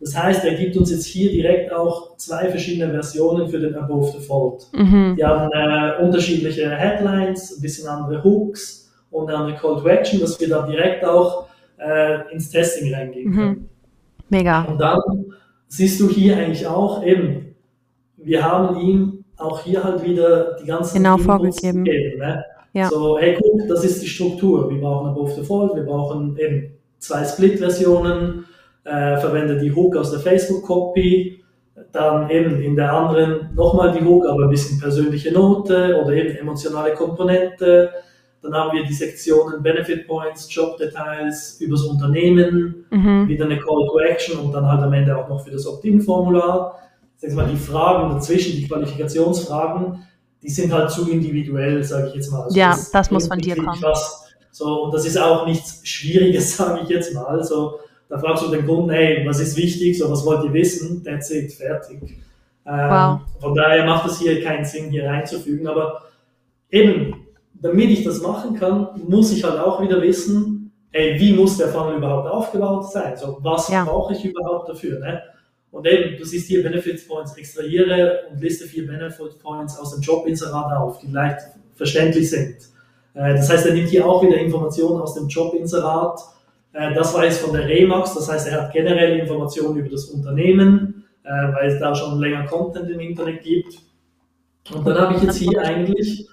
[0.00, 4.18] Das heißt, er gibt uns jetzt hier direkt auch zwei verschiedene Versionen für den Above
[4.18, 4.66] the Fold.
[4.72, 5.14] Mhm.
[5.16, 10.18] Die haben äh, unterschiedliche Headlines, ein bisschen andere Hooks und eine andere Call to Action,
[10.18, 11.49] dass wir da direkt auch
[11.80, 13.48] äh, ins Testing reingehen können.
[13.48, 13.68] Mhm.
[14.28, 14.62] Mega.
[14.62, 15.00] Und dann
[15.68, 17.54] siehst du hier eigentlich auch eben,
[18.16, 21.84] wir haben ihm auch hier halt wieder die ganzen genau vorgegeben.
[21.84, 22.44] Gegeben, ne?
[22.72, 22.88] ja.
[22.88, 24.70] So, hey, guck, das ist die Struktur.
[24.70, 28.44] Wir brauchen Above the Fold, wir brauchen eben zwei Split-Versionen,
[28.84, 31.42] äh, verwende die Hook aus der Facebook-Copy,
[31.92, 36.36] dann eben in der anderen nochmal die Hook, aber ein bisschen persönliche Note oder eben
[36.36, 37.90] emotionale Komponente.
[38.42, 43.28] Dann haben wir die Sektionen Benefit Points, Job Details übers Unternehmen, mhm.
[43.28, 46.78] wieder eine Call to Action und dann halt am Ende auch noch für das Opt-in-Formular.
[47.16, 50.06] Sag mal, die Fragen dazwischen, die Qualifikationsfragen,
[50.42, 52.44] die sind halt zu individuell, sage ich jetzt mal.
[52.44, 53.82] Also ja, das, das muss von dir kommen.
[53.82, 57.44] Was, so, und das ist auch nichts Schwieriges, sage ich jetzt mal.
[57.44, 61.04] So, da fragst du den Kunden, hey, was ist wichtig, so was wollt ihr wissen?
[61.04, 62.00] That's it, fertig.
[62.66, 63.20] Ähm, wow.
[63.38, 65.66] Von daher macht es hier keinen Sinn, hier reinzufügen.
[65.66, 66.02] Aber
[66.70, 67.26] eben,
[67.60, 71.68] damit ich das machen kann, muss ich halt auch wieder wissen, hey, wie muss der
[71.68, 73.16] Funnel überhaupt aufgebaut sein?
[73.16, 73.84] So, was ja.
[73.84, 74.98] brauche ich überhaupt dafür?
[74.98, 75.22] Ne?
[75.70, 80.00] Und eben, du siehst hier Benefit Points, extrahiere und liste vier Benefit Points aus dem
[80.00, 81.40] Jobinserat auf, die leicht
[81.74, 82.56] verständlich sind.
[83.14, 86.20] Äh, das heißt, er nimmt hier auch wieder Informationen aus dem Jobinserat,
[86.72, 90.06] äh, das war jetzt von der Remax, das heißt, er hat generell Informationen über das
[90.06, 93.78] Unternehmen, äh, weil es da schon länger Content im Internet gibt.
[94.74, 96.26] Und dann habe ich jetzt hier eigentlich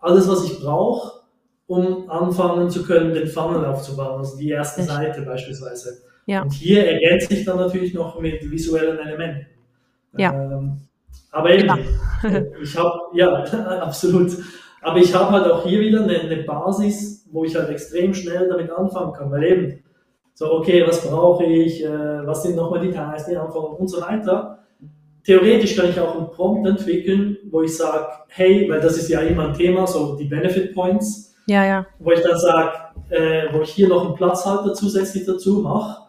[0.00, 1.22] alles, was ich brauche,
[1.66, 6.02] um anfangen zu können, den Funnel aufzubauen, also die erste Seite beispielsweise.
[6.26, 6.42] Ja.
[6.42, 9.46] Und hier ergänzt sich dann natürlich noch mit visuellen Elementen.
[10.16, 10.32] Ja.
[10.32, 10.80] Ähm,
[11.30, 11.70] aber eben,
[12.62, 13.32] ich habe, ja,
[13.82, 14.32] absolut.
[14.80, 18.48] Aber ich habe halt auch hier wieder eine, eine, Basis, wo ich halt extrem schnell
[18.48, 19.84] damit anfangen kann, weil eben
[20.34, 24.00] so, okay, was brauche ich, äh, was sind nochmal die Details, die Anforderungen und so
[24.00, 24.58] weiter.
[25.24, 29.20] Theoretisch kann ich auch einen Prompt entwickeln, wo ich sage, hey, weil das ist ja
[29.20, 31.86] immer ein Thema, so die Benefit Points, ja, ja.
[31.98, 32.72] wo ich dann sage,
[33.10, 36.08] äh, wo ich hier noch einen Platzhalter zusätzlich dazu mache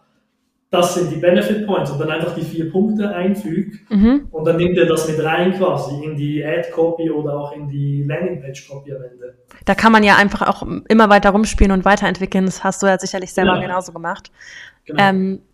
[0.70, 4.28] das sind die Benefit Points und dann einfach die vier Punkte einfügt mhm.
[4.30, 8.04] und dann nimmt er das mit rein quasi in die Ad-Copy oder auch in die
[8.04, 9.34] Landingpage-Copy am Ende.
[9.64, 12.46] Da kann man ja einfach auch immer weiter rumspielen und weiterentwickeln.
[12.46, 13.62] Das hast du ja sicherlich selber ja.
[13.62, 14.30] genauso gemacht.
[14.84, 15.02] Genau.
[15.02, 15.49] Ähm, äh,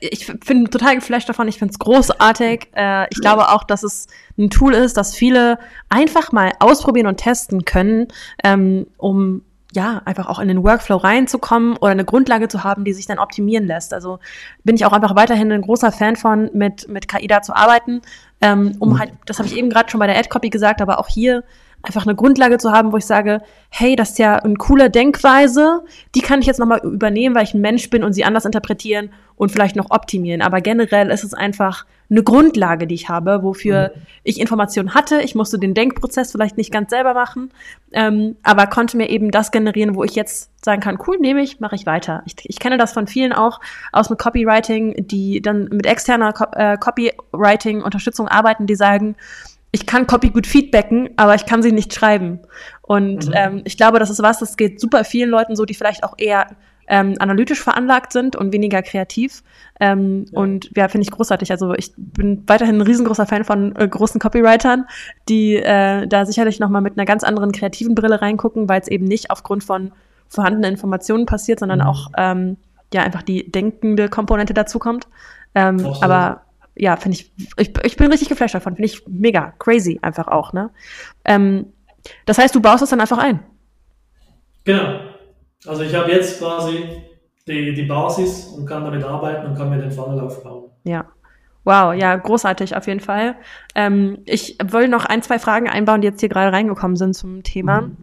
[0.00, 1.48] ich bin total geflasht davon.
[1.48, 2.68] Ich finde es großartig.
[2.74, 4.06] Äh, ich glaube auch, dass es
[4.38, 8.08] ein Tool ist, das viele einfach mal ausprobieren und testen können,
[8.44, 9.42] ähm, um
[9.74, 13.18] ja, einfach auch in den Workflow reinzukommen oder eine Grundlage zu haben, die sich dann
[13.18, 13.94] optimieren lässt.
[13.94, 14.18] Also
[14.64, 18.02] bin ich auch einfach weiterhin ein großer Fan von, mit, mit KI da zu arbeiten,
[18.42, 18.98] ähm, um mhm.
[18.98, 21.42] halt, das habe ich eben gerade schon bei der Ad-Copy gesagt, aber auch hier
[21.82, 25.82] einfach eine Grundlage zu haben, wo ich sage, hey, das ist ja eine coole Denkweise,
[26.14, 29.10] die kann ich jetzt nochmal übernehmen, weil ich ein Mensch bin und sie anders interpretieren
[29.36, 30.42] und vielleicht noch optimieren.
[30.42, 34.02] Aber generell ist es einfach eine Grundlage, die ich habe, wofür mhm.
[34.22, 35.22] ich Informationen hatte.
[35.22, 37.50] Ich musste den Denkprozess vielleicht nicht ganz selber machen,
[37.92, 41.58] ähm, aber konnte mir eben das generieren, wo ich jetzt sagen kann, cool, nehme ich,
[41.58, 42.22] mache ich weiter.
[42.26, 43.60] Ich, ich kenne das von vielen auch
[43.92, 49.16] aus dem Copywriting, die dann mit externer Co äh, Copywriting-Unterstützung arbeiten, die sagen,
[49.72, 52.40] ich kann Copy gut feedbacken, aber ich kann sie nicht schreiben.
[52.82, 53.32] Und mhm.
[53.34, 56.14] ähm, ich glaube, das ist was, das geht super vielen Leuten so, die vielleicht auch
[56.18, 56.46] eher
[56.88, 59.42] ähm, analytisch veranlagt sind und weniger kreativ.
[59.80, 60.38] Ähm, ja.
[60.38, 61.50] Und ja, finde ich großartig.
[61.50, 64.84] Also ich bin weiterhin ein riesengroßer Fan von äh, großen Copywritern,
[65.28, 69.06] die äh, da sicherlich nochmal mit einer ganz anderen kreativen Brille reingucken, weil es eben
[69.06, 69.92] nicht aufgrund von
[70.28, 71.86] vorhandenen Informationen passiert, sondern mhm.
[71.86, 72.56] auch ähm,
[72.92, 75.06] ja einfach die denkende Komponente dazukommt.
[75.54, 76.42] Ähm, aber
[76.74, 80.52] ja, finde ich, ich, ich bin richtig geflasht davon, finde ich mega, crazy einfach auch,
[80.52, 80.70] ne?
[81.24, 81.72] Ähm,
[82.26, 83.40] das heißt, du baust es dann einfach ein.
[84.64, 85.00] Genau.
[85.66, 87.04] Also ich habe jetzt quasi
[87.46, 90.70] die, die Basis und kann damit arbeiten und kann mir den Funnel aufbauen.
[90.84, 91.06] Ja.
[91.64, 93.36] Wow, ja, großartig auf jeden Fall.
[93.76, 97.44] Ähm, ich wollte noch ein, zwei Fragen einbauen, die jetzt hier gerade reingekommen sind zum
[97.44, 97.82] Thema.
[97.82, 97.96] Mhm.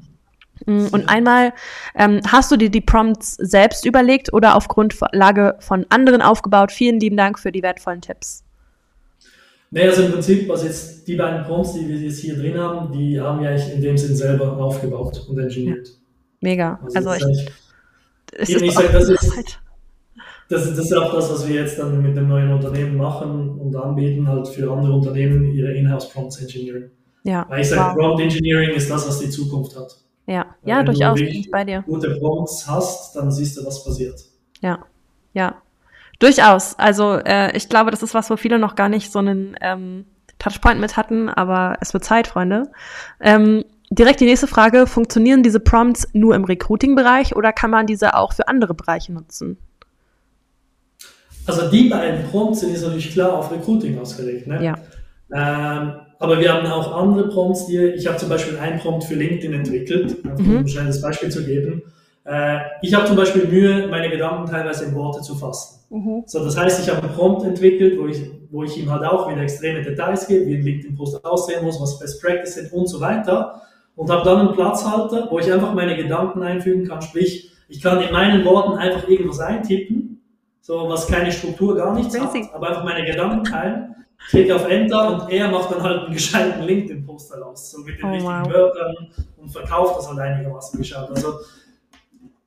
[0.66, 1.54] Mm, und einmal,
[1.96, 6.72] ähm, hast du dir die Prompts selbst überlegt oder auf Grundlage von anderen aufgebaut?
[6.72, 8.44] Vielen lieben Dank für die wertvollen Tipps.
[9.72, 12.92] Nee, also im Prinzip, also jetzt die beiden Prompts, die wir jetzt hier drin haben,
[12.92, 15.90] die haben wir eigentlich in dem Sinn selber aufgebaut und engineert.
[16.42, 16.80] Mega.
[16.96, 19.60] Also, also ich, ich, ich sage, das ist,
[20.50, 23.76] das, das ist auch das, was wir jetzt dann mit dem neuen Unternehmen machen und
[23.76, 26.90] anbieten, halt für andere Unternehmen ihre Inhouse Prompts Engineering.
[27.24, 27.46] Ja.
[27.50, 28.08] Weil ich sage, wow.
[28.08, 29.96] Prompt Engineering ist das, was die Zukunft hat.
[30.26, 31.84] Ja, Weil ja, durchaus bin ich bei dir.
[31.86, 34.20] gute Prompts hast, dann siehst du, was passiert.
[34.62, 34.80] Ja,
[35.34, 35.62] ja.
[36.20, 36.78] Durchaus.
[36.78, 40.06] Also äh, ich glaube, das ist was, wo viele noch gar nicht so einen ähm,
[40.38, 42.70] Touchpoint mit hatten, aber es wird Zeit, Freunde.
[43.20, 48.16] Ähm, direkt die nächste Frage, funktionieren diese Prompts nur im Recruiting-Bereich oder kann man diese
[48.16, 49.58] auch für andere Bereiche nutzen?
[51.46, 54.46] Also die beiden Prompts sind jetzt natürlich klar auf Recruiting ausgelegt.
[54.46, 54.64] Ne?
[54.64, 54.76] Ja.
[55.32, 59.16] Ähm, aber wir haben auch andere Prompts, die ich habe zum Beispiel einen Prompt für
[59.16, 61.82] LinkedIn entwickelt, um ein schnelles Beispiel zu geben.
[62.26, 65.80] Äh, ich habe zum Beispiel Mühe, meine Gedanken teilweise in Worte zu fassen.
[65.90, 66.24] Mhm.
[66.26, 69.30] So, das heißt, ich habe einen Prompt entwickelt, wo ich, wo ich ihm halt auch
[69.30, 73.00] wieder extreme Details gebe, wie ein LinkedIn-Post aussehen muss, was Best Practice sind und so
[73.00, 73.62] weiter.
[73.96, 77.02] Und habe dann einen Platzhalter, wo ich einfach meine Gedanken einfügen kann.
[77.02, 80.22] Sprich, ich kann in meinen Worten einfach irgendwas eintippen,
[80.62, 83.96] so was keine Struktur gar nichts hat, aber einfach meine Gedanken teilen
[84.28, 88.06] klicke auf Enter und er macht dann halt einen gescheiten LinkedIn-Post daraus, so mit den
[88.06, 88.54] oh, richtigen wow.
[88.54, 88.96] Wörtern
[89.38, 91.10] und verkauft das halt einigermaßen gescheit.
[91.10, 91.34] Also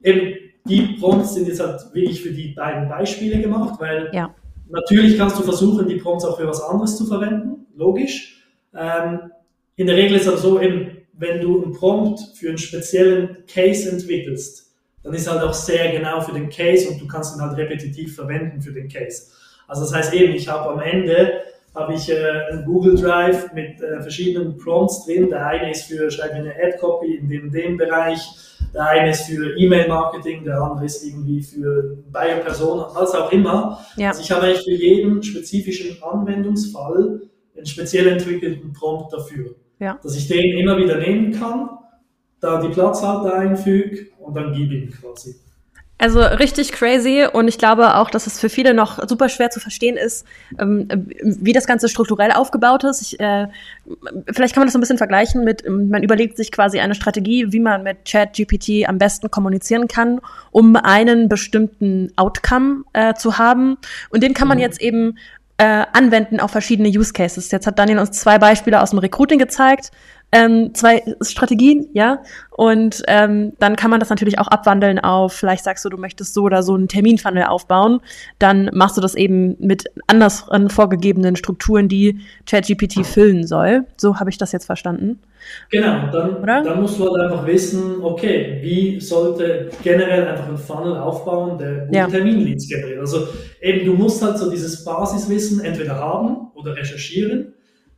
[0.03, 0.35] eben
[0.65, 4.35] die Prompts sind jetzt halt wirklich für die beiden Beispiele gemacht, weil ja.
[4.69, 8.45] natürlich kannst du versuchen, die Prompts auch für was anderes zu verwenden, logisch.
[8.75, 9.33] Ähm,
[9.77, 13.91] in der Regel ist es so, eben, wenn du einen Prompt für einen speziellen Case
[13.91, 17.57] entwickelst, dann ist halt auch sehr genau für den Case und du kannst ihn halt
[17.57, 19.33] repetitiv verwenden für den Case.
[19.67, 21.41] Also das heißt eben, ich habe am Ende
[21.75, 25.31] habe ich äh, einen Google Drive mit äh, verschiedenen Prompts drin.
[25.31, 28.21] Der eine ist für, schreibe eine Ad-Copy in dem, dem Bereich,
[28.75, 33.85] der eine ist für E-Mail-Marketing, der andere ist irgendwie für Buyer-Persona, was auch immer.
[33.97, 34.09] Ja.
[34.09, 37.23] Also ich habe eigentlich für jeden spezifischen Anwendungsfall
[37.57, 39.55] einen speziell entwickelten Prompt dafür.
[39.79, 39.99] Ja.
[40.03, 41.71] Dass ich den immer wieder nehmen kann,
[42.41, 45.37] da die Platzhalter einfüge und dann gebe ihm quasi.
[46.03, 49.61] Also richtig crazy und ich glaube auch, dass es für viele noch super schwer zu
[49.61, 50.27] verstehen ist,
[50.59, 50.89] ähm,
[51.23, 53.03] wie das Ganze strukturell aufgebaut ist.
[53.03, 53.47] Ich, äh,
[54.33, 57.53] vielleicht kann man das so ein bisschen vergleichen mit, man überlegt sich quasi eine Strategie,
[57.53, 63.79] wie man mit ChatGPT am besten kommunizieren kann, um einen bestimmten Outcome äh, zu haben.
[64.11, 64.63] Und den kann man mhm.
[64.63, 65.19] jetzt eben
[65.59, 67.49] äh, anwenden auf verschiedene Use Cases.
[67.53, 69.93] Jetzt hat Daniel uns zwei Beispiele aus dem Recruiting gezeigt
[70.33, 72.23] ähm, zwei Strategien, ja.
[72.51, 76.33] Und ähm, dann kann man das natürlich auch abwandeln auf, vielleicht sagst du, du möchtest
[76.33, 78.01] so oder so einen Terminfunnel aufbauen,
[78.39, 83.85] dann machst du das eben mit anders vorgegebenen Strukturen, die ChatGPT füllen soll.
[83.99, 85.21] So habe ich das jetzt verstanden.
[85.71, 90.97] Genau, dann, dann musst du halt einfach wissen, okay, wie sollte generell einfach ein Funnel
[90.97, 92.07] aufbauen, der gute ja.
[92.07, 93.01] Terminleads generiert.
[93.01, 93.27] Also
[93.61, 97.52] eben, du musst halt so dieses Basiswissen entweder haben oder recherchieren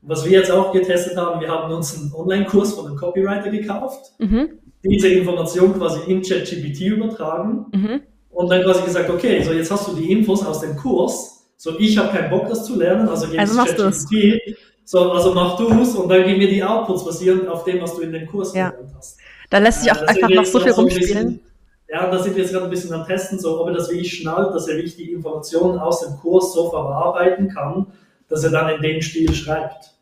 [0.07, 4.13] was wir jetzt auch getestet haben, wir haben uns einen Online-Kurs von einem Copywriter gekauft,
[4.19, 4.59] mhm.
[4.83, 8.01] diese Information quasi in ChatGPT übertragen mhm.
[8.31, 11.79] und dann quasi gesagt, okay, so jetzt hast du die Infos aus dem Kurs, so
[11.79, 15.69] ich habe keinen Bock, das zu lernen, also gebe also ChatGPT, so, also mach du
[15.81, 18.55] es und dann gib mir die Outputs basierend auf dem, was du in dem Kurs
[18.55, 18.71] ja.
[18.71, 19.19] gelernt hast.
[19.49, 21.41] Da lässt sich auch äh, einfach noch so viel rumspielen.
[21.89, 24.13] ja, da sind wir jetzt gerade ein bisschen am Testen, so ob er das wirklich
[24.13, 27.87] schnallt, dass er wirklich die Informationen aus dem Kurs so verarbeiten kann,
[28.29, 29.94] dass er dann in dem Stil schreibt.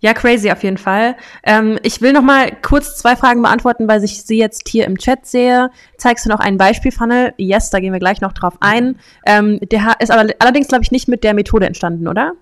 [0.00, 1.16] Ja, crazy auf jeden Fall.
[1.42, 4.98] Ähm, ich will noch mal kurz zwei Fragen beantworten, weil ich sie jetzt hier im
[4.98, 5.70] Chat sehe.
[5.96, 7.34] Zeigst du noch einen Beispielfunnel?
[7.36, 8.98] Yes, da gehen wir gleich noch drauf ein.
[9.24, 12.32] Ähm, der ist aber allerdings, glaube ich, nicht mit der Methode entstanden, oder?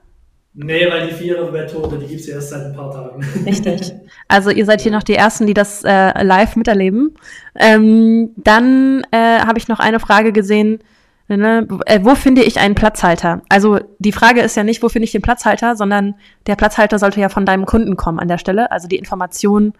[0.56, 3.24] Nee, weil die Vierer-Methode, die gibt's ja erst seit ein paar Tagen.
[3.46, 3.92] Richtig.
[4.28, 7.16] Also ihr seid hier noch die Ersten, die das äh, live miterleben.
[7.58, 10.78] Ähm, dann äh, habe ich noch eine Frage gesehen.
[11.28, 11.66] Ne?
[11.86, 13.42] Äh, wo finde ich einen Platzhalter?
[13.48, 17.20] Also die Frage ist ja nicht, wo finde ich den Platzhalter, sondern der Platzhalter sollte
[17.20, 18.70] ja von deinem Kunden kommen an der Stelle.
[18.70, 19.72] Also die Information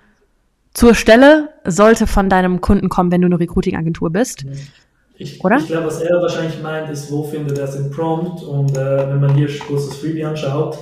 [0.72, 4.46] zur Stelle sollte von deinem Kunden kommen, wenn du eine Recruiting-Agentur bist.
[5.16, 5.58] Ich, Oder?
[5.58, 8.42] ich glaube, was er wahrscheinlich meint, ist, wo findet er den Prompt?
[8.42, 10.78] Und äh, wenn man hier kurz das Freebie anschaut,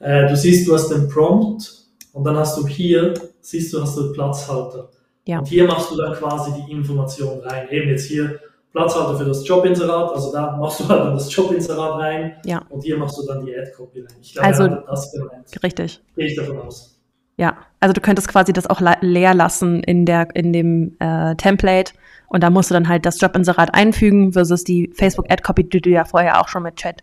[0.00, 1.72] äh, du siehst, du hast den Prompt
[2.12, 4.90] und dann hast du hier, siehst du, hast du den Platzhalter.
[5.26, 5.38] Ja.
[5.38, 7.68] Und hier machst du dann quasi die Information rein.
[7.70, 8.40] Eben jetzt hier
[8.72, 12.62] Platzhalter für das Jobinserat, also da machst du halt dann das Jobinserat rein ja.
[12.68, 14.16] und hier machst du dann die Ad-Copy rein.
[14.20, 15.62] Ich glaube, also, das gemeint.
[15.62, 16.00] Richtig.
[16.14, 16.96] Gehe ich davon aus.
[17.36, 21.94] Ja, also du könntest quasi das auch leer lassen in der in dem äh, Template
[22.28, 25.80] und da musst du dann halt das Jobinserat einfügen versus die Facebook Ad Copy, die
[25.80, 27.02] du ja vorher auch schon mit Chat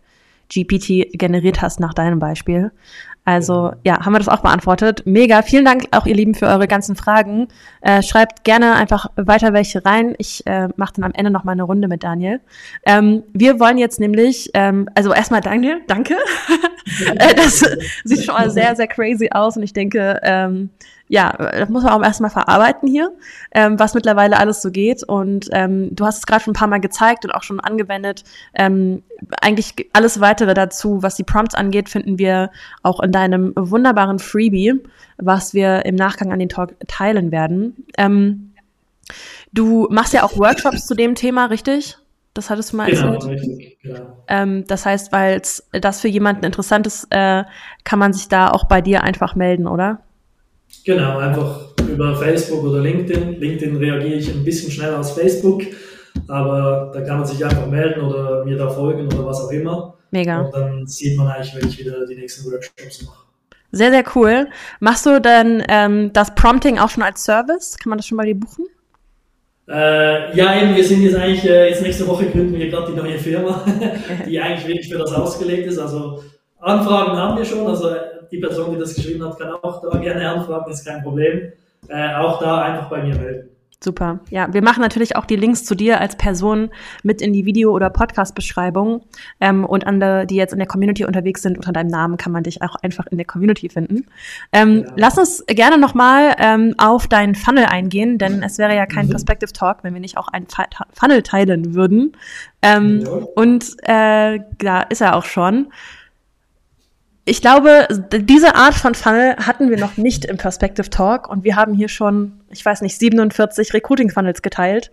[0.49, 2.71] GPT generiert hast nach deinem Beispiel.
[3.27, 5.01] Also ja, haben wir das auch beantwortet.
[5.03, 5.41] Mega.
[5.41, 7.49] Vielen Dank auch ihr Lieben für eure ganzen Fragen.
[7.81, 10.15] Äh, schreibt gerne einfach weiter welche rein.
[10.17, 12.39] Ich äh, mache dann am Ende noch mal eine Runde mit Daniel.
[12.85, 16.15] Ähm, wir wollen jetzt nämlich, ähm, also erstmal Daniel, danke.
[17.19, 17.65] Äh, das
[18.05, 20.69] sieht schon mal sehr, sehr crazy aus und ich denke, ähm,
[21.09, 23.11] ja, das muss man auch erstmal verarbeiten hier,
[23.51, 25.03] ähm, was mittlerweile alles so geht.
[25.03, 28.23] Und ähm, du hast es gerade schon ein paar Mal gezeigt und auch schon angewendet.
[28.53, 29.03] Ähm,
[29.41, 32.51] eigentlich alles weitere dazu, was die Prompts angeht, finden wir
[32.83, 34.73] auch in deinem wunderbaren Freebie,
[35.17, 37.85] was wir im Nachgang an den Talk teilen werden.
[37.97, 38.53] Ähm,
[39.53, 41.97] du machst ja auch Workshops zu dem Thema, richtig?
[42.33, 43.41] Das hattest du mal genau, erzählt.
[43.41, 44.23] Richtig, genau.
[44.27, 45.41] Ähm, das heißt, weil
[45.71, 47.45] das für jemanden interessant ist, äh,
[47.83, 50.01] kann man sich da auch bei dir einfach melden, oder?
[50.87, 53.41] Genau, einfach über Facebook oder LinkedIn.
[53.41, 55.63] LinkedIn reagiere ich ein bisschen schneller als Facebook,
[56.29, 59.95] aber da kann man sich einfach melden oder mir da folgen oder was auch immer.
[60.11, 60.39] Mega.
[60.39, 63.25] Und dann sieht man eigentlich, wenn ich wieder die nächsten Workshops mache.
[63.73, 64.47] Sehr, sehr cool.
[64.79, 67.77] Machst du dann ähm, das Prompting auch schon als Service?
[67.77, 68.67] Kann man das schon bei dir buchen?
[69.67, 72.97] Äh, ja, eben, wir sind jetzt eigentlich, äh, jetzt nächste Woche gründen wir gerade die
[72.97, 73.61] neue Firma,
[74.25, 75.79] die eigentlich wirklich für das ausgelegt ist.
[75.79, 76.23] Also
[76.61, 77.89] Anfragen haben wir schon, also
[78.31, 81.51] die Person, die das geschrieben hat, kann auch da gerne anfragen, ist kein Problem.
[81.87, 83.49] Äh, auch da einfach bei mir melden.
[83.79, 84.21] Super.
[84.31, 86.71] Ja, wir machen natürlich auch die Links zu dir als Person
[87.03, 89.03] mit in die Video- oder Podcast-Beschreibung.
[89.39, 92.41] Ähm, und andere, die jetzt in der Community unterwegs sind, unter deinem Namen kann man
[92.41, 94.07] dich auch einfach in der Community finden.
[94.51, 94.93] Ähm, ja.
[94.95, 99.11] Lass uns gerne nochmal ähm, auf deinen Funnel eingehen, denn es wäre ja kein mhm.
[99.11, 100.47] Perspective Talk, wenn wir nicht auch einen
[100.93, 102.13] Funnel teilen würden.
[102.63, 103.11] Ähm, ja.
[103.35, 105.67] Und äh, da ist er auch schon
[107.27, 111.57] ich glaube, diese Art von Funnel hatten wir noch nicht im Perspective Talk und wir
[111.57, 114.91] haben hier schon, ich weiß nicht, 47 Recruiting Funnels geteilt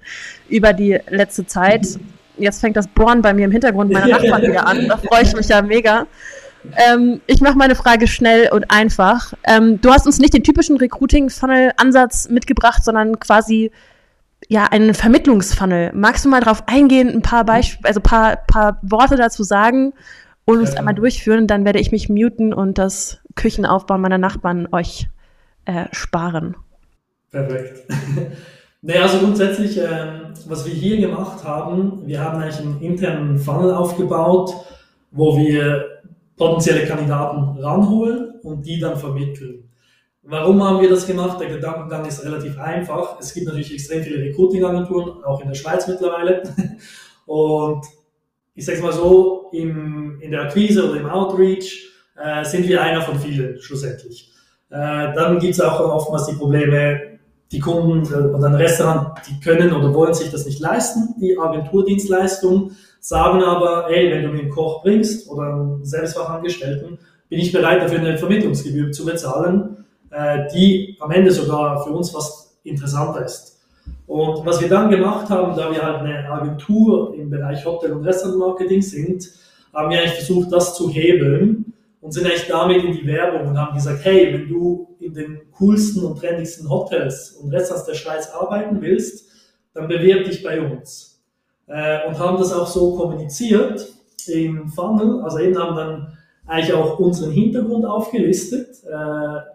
[0.49, 1.87] über die letzte Zeit.
[2.37, 4.89] Jetzt fängt das Bohren bei mir im Hintergrund meiner Nachbarn wieder an.
[4.89, 6.09] Da freue ich mich ja mega.
[6.74, 9.35] Ähm, ich mache meine Frage schnell und einfach.
[9.45, 13.70] Ähm, du hast uns nicht den typischen Recruiting-Funnel-Ansatz mitgebracht, sondern quasi
[14.49, 15.93] ja einen Vermittlungsfunnel.
[15.95, 19.93] Magst du mal darauf eingehen, ein paar Beispiele, also paar, paar Worte dazu sagen?
[20.45, 20.78] Und uns ja.
[20.78, 25.09] einmal durchführen, dann werde ich mich muten und das Küchenaufbauen meiner Nachbarn euch
[25.64, 26.57] äh, sparen.
[27.30, 27.84] Perfekt.
[28.82, 33.72] naja, also grundsätzlich, äh, was wir hier gemacht haben, wir haben eigentlich einen internen Funnel
[33.72, 34.55] aufgebaut,
[35.11, 36.03] wo wir
[36.36, 39.70] potenzielle Kandidaten ranholen und die dann vermitteln.
[40.26, 41.38] Warum haben wir das gemacht?
[41.40, 43.20] Der Gedankengang ist relativ einfach.
[43.20, 46.42] Es gibt natürlich extrem viele Recruiting-Agenturen, auch in der Schweiz mittlerweile.
[47.26, 47.84] Und
[48.55, 53.02] ich sage mal so, im, in der Akquise oder im Outreach äh, sind wir einer
[53.02, 54.32] von vielen schlussendlich.
[54.70, 57.18] Äh, dann gibt es auch oftmals die Probleme,
[57.52, 62.72] die Kunden oder ein Restaurant, die können oder wollen sich das nicht leisten, die Agenturdienstleistung,
[63.00, 66.98] sagen aber, hey, wenn du mir einen Koch bringst oder einen Servicefachangestellten,
[67.28, 72.11] bin ich bereit dafür eine Vermittlungsgebühr zu bezahlen, äh, die am Ende sogar für uns
[72.11, 73.53] fast interessanter ist.
[74.07, 78.05] Und was wir dann gemacht haben, da wir halt eine Agentur im Bereich Hotel- und
[78.05, 79.30] Restaurantmarketing sind,
[79.72, 83.59] haben wir eigentlich versucht, das zu hebeln und sind eigentlich damit in die Werbung und
[83.59, 88.28] haben gesagt, hey, wenn du in den coolsten und trendigsten Hotels und Restaurants der Schweiz
[88.30, 89.26] arbeiten willst,
[89.72, 91.22] dann bewirb dich bei uns.
[91.66, 93.88] Äh, und haben das auch so kommuniziert
[94.26, 98.90] im Funnel, also eben haben dann eigentlich auch unseren Hintergrund aufgelistet, äh,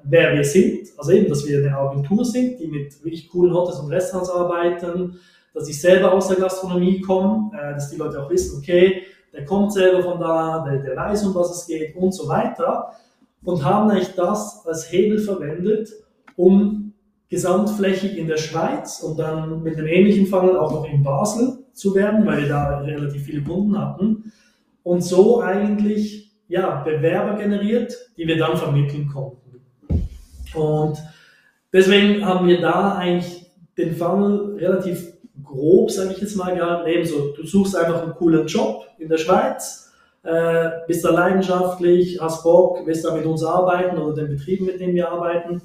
[0.03, 0.87] wer wir sind.
[0.97, 5.19] Also eben, dass wir eine Agentur sind, die mit wirklich coolen Hotels und Restaurants arbeiten,
[5.53, 9.45] dass ich selber aus der Gastronomie komme, äh, dass die Leute auch wissen, okay, der
[9.45, 12.93] kommt selber von da, der, der weiß, um was es geht und so weiter.
[13.43, 15.89] Und haben eigentlich das als Hebel verwendet,
[16.35, 16.93] um
[17.29, 21.93] gesamtflächig in der Schweiz und dann mit einem ähnlichen Fall auch noch in Basel zu
[21.93, 24.33] werden, weil wir da relativ viele Kunden hatten.
[24.83, 29.61] Und so eigentlich ja, Bewerber generiert, die wir dann vermitteln konnten.
[30.53, 30.97] Und
[31.71, 33.45] deswegen haben wir da eigentlich
[33.77, 36.89] den Funnel relativ grob, sage ich jetzt mal, gehalten.
[36.89, 39.93] Ebenso, du suchst einfach einen coolen Job in der Schweiz,
[40.23, 44.79] äh, bist da leidenschaftlich, hast Bock, willst da mit uns arbeiten oder den Betrieben, mit
[44.79, 45.61] denen wir arbeiten,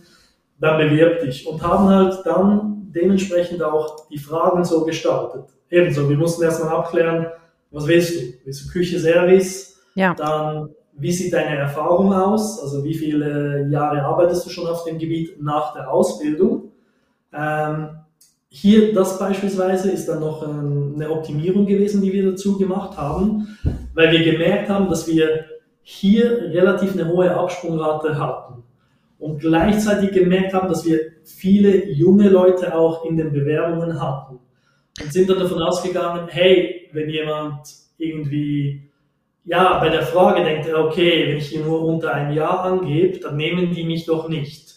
[0.60, 1.46] dann bewirb dich.
[1.46, 5.46] Und haben halt dann dementsprechend auch die Fragen so gestaltet.
[5.70, 7.26] Ebenso, wir mussten erstmal abklären,
[7.70, 8.20] was willst du?
[8.44, 9.73] Willst du Küche, Service?
[9.94, 10.14] Ja.
[10.14, 12.60] Dann, wie sieht deine Erfahrung aus?
[12.60, 16.72] Also wie viele Jahre arbeitest du schon auf dem Gebiet nach der Ausbildung?
[17.32, 17.90] Ähm,
[18.48, 23.58] hier, das beispielsweise ist dann noch eine Optimierung gewesen, die wir dazu gemacht haben,
[23.94, 25.46] weil wir gemerkt haben, dass wir
[25.82, 28.62] hier relativ eine hohe Absprungrate hatten
[29.18, 34.38] und gleichzeitig gemerkt haben, dass wir viele junge Leute auch in den Bewerbungen hatten
[35.02, 37.68] und sind dann davon ausgegangen, hey, wenn jemand
[37.98, 38.88] irgendwie
[39.44, 43.18] ja, bei der Frage denkt er, okay, wenn ich hier nur unter einem Jahr angebe,
[43.18, 44.74] dann nehmen die mich doch nicht.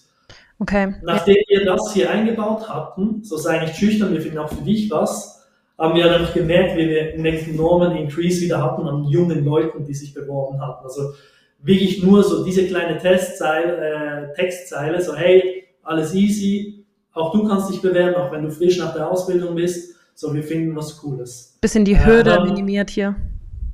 [0.59, 0.95] Okay.
[1.03, 4.89] Nachdem wir das hier eingebaut hatten, so sei nicht schüchtern, wir finden auch für dich
[4.89, 5.47] was,
[5.78, 9.93] haben wir dann gemerkt, wie wir einen enormen Increase wieder hatten an jungen Leuten, die
[9.93, 10.84] sich beworben hatten.
[10.84, 11.13] Also
[11.61, 17.72] wirklich nur so diese kleine Testzeile, äh, Textzeile, so hey, alles easy, auch du kannst
[17.72, 21.57] dich bewerben, auch wenn du frisch nach der Ausbildung bist, so wir finden was Cooles.
[21.61, 23.15] Bisschen die Hürde äh, minimiert hier.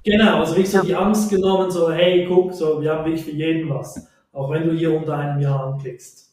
[0.05, 3.31] Genau, also wirklich so die Angst genommen, so hey, guck, so wir haben wirklich für
[3.31, 6.23] jeden was, auch wenn du hier unter einem Jahr anklickst.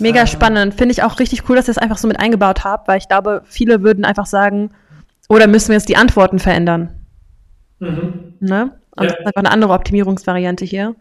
[0.00, 0.74] Mega ähm, spannend.
[0.74, 3.08] Finde ich auch richtig cool, dass ihr es einfach so mit eingebaut habt, weil ich
[3.08, 4.70] glaube, viele würden einfach sagen,
[5.28, 6.90] oder müssen wir jetzt die Antworten verändern?
[7.78, 8.34] Mhm.
[8.40, 8.72] Ne?
[8.96, 9.10] Und ja.
[9.10, 10.96] das ist einfach eine andere Optimierungsvariante hier.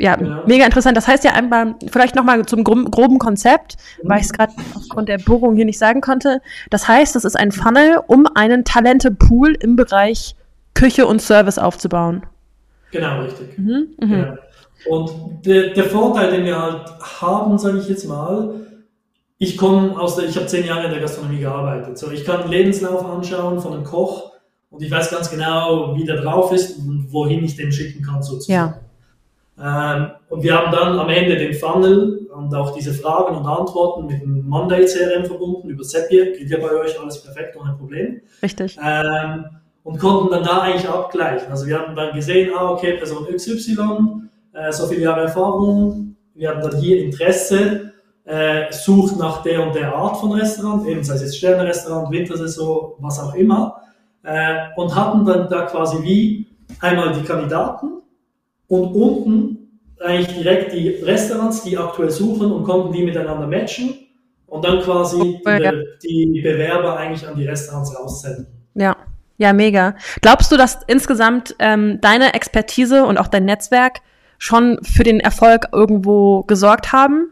[0.00, 0.46] Ja, genau.
[0.46, 0.96] mega interessant.
[0.96, 4.08] Das heißt ja einmal, vielleicht nochmal zum groben Konzept, mhm.
[4.08, 6.40] weil ich es gerade aufgrund der Bohrung hier nicht sagen konnte.
[6.70, 10.36] Das heißt, das ist ein Funnel, um einen Talente-Pool im Bereich
[10.80, 12.22] Küche und Service aufzubauen.
[12.90, 13.58] Genau, richtig.
[13.58, 13.88] Mhm.
[14.00, 14.08] Mhm.
[14.08, 14.34] Genau.
[14.88, 16.86] Und der, der Vorteil, den wir halt
[17.20, 18.54] haben, sage ich jetzt mal,
[19.36, 21.98] ich komme aus der, ich habe zehn Jahre in der Gastronomie gearbeitet.
[21.98, 24.32] So, ich kann einen Lebenslauf anschauen von einem Koch
[24.70, 28.22] und ich weiß ganz genau, wie der drauf ist und wohin ich den schicken kann
[28.22, 28.74] sozusagen.
[29.58, 29.96] Ja.
[29.96, 34.06] Ähm, und wir haben dann am Ende den Funnel und auch diese Fragen und Antworten
[34.06, 36.32] mit dem Monday CRM verbunden über Zapier.
[36.32, 38.22] Geht ja bei euch alles perfekt, ohne Problem.
[38.42, 38.78] Richtig.
[38.82, 39.44] Ähm,
[39.82, 41.50] und konnten dann da eigentlich abgleichen.
[41.50, 46.50] Also wir haben dann gesehen, ah, okay, Person XY, äh, so viele Jahre Erfahrung, wir
[46.50, 47.92] haben dann hier Interesse,
[48.24, 52.94] äh, sucht nach der und der Art von Restaurant, eben sei es jetzt Sternenrestaurant, Wintersaison,
[52.98, 53.82] was auch immer,
[54.22, 56.46] äh, und hatten dann da quasi wie
[56.80, 58.02] einmal die Kandidaten
[58.68, 59.60] und unten
[60.00, 63.94] eigentlich direkt die Restaurants, die aktuell suchen und konnten die miteinander matchen
[64.46, 65.40] und dann quasi
[66.02, 68.46] die, die Bewerber eigentlich an die Restaurants raussenden.
[68.74, 68.96] Ja.
[69.40, 69.94] Ja, mega.
[70.20, 74.00] Glaubst du, dass insgesamt ähm, deine Expertise und auch dein Netzwerk
[74.36, 77.28] schon für den Erfolg irgendwo gesorgt haben?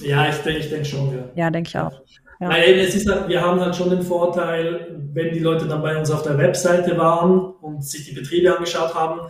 [0.00, 1.24] Ja, ich denke ich denk schon, ja.
[1.34, 2.00] Ja, denke ich auch.
[2.40, 2.48] Ja.
[2.48, 5.98] Weil es ist halt, wir haben halt schon den Vorteil, wenn die Leute dann bei
[5.98, 9.20] uns auf der Webseite waren und sich die Betriebe angeschaut haben,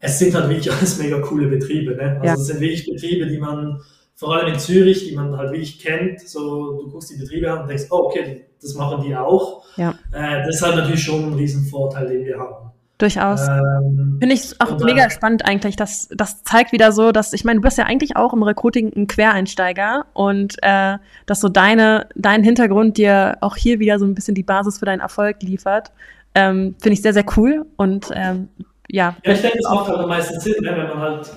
[0.00, 1.94] es sind halt wirklich alles mega coole Betriebe.
[1.94, 2.18] Ne?
[2.20, 2.34] Also ja.
[2.34, 3.80] es sind wirklich Betriebe, die man
[4.16, 6.20] vor allem in Zürich, die man halt wirklich kennt.
[6.20, 9.64] So, du guckst die Betriebe an und denkst, oh, okay, das machen die auch.
[9.76, 9.90] Ja.
[10.10, 12.70] Äh, das ist halt natürlich schon ein Riesenvorteil, den wir haben.
[12.98, 13.46] Durchaus.
[13.46, 15.76] Ähm, Finde ich auch mega dann, spannend eigentlich.
[15.76, 18.90] Das, das zeigt wieder so, dass, ich meine, du bist ja eigentlich auch im Recruiting
[18.96, 20.96] ein Quereinsteiger und äh,
[21.26, 24.86] dass so deine, dein Hintergrund dir auch hier wieder so ein bisschen die Basis für
[24.86, 25.92] deinen Erfolg liefert.
[26.34, 28.48] Ähm, Finde ich sehr, sehr cool und ähm,
[28.88, 29.14] ja.
[29.24, 31.30] Ja, ich denke, das macht halt am meisten Sinn, ne, wenn man halt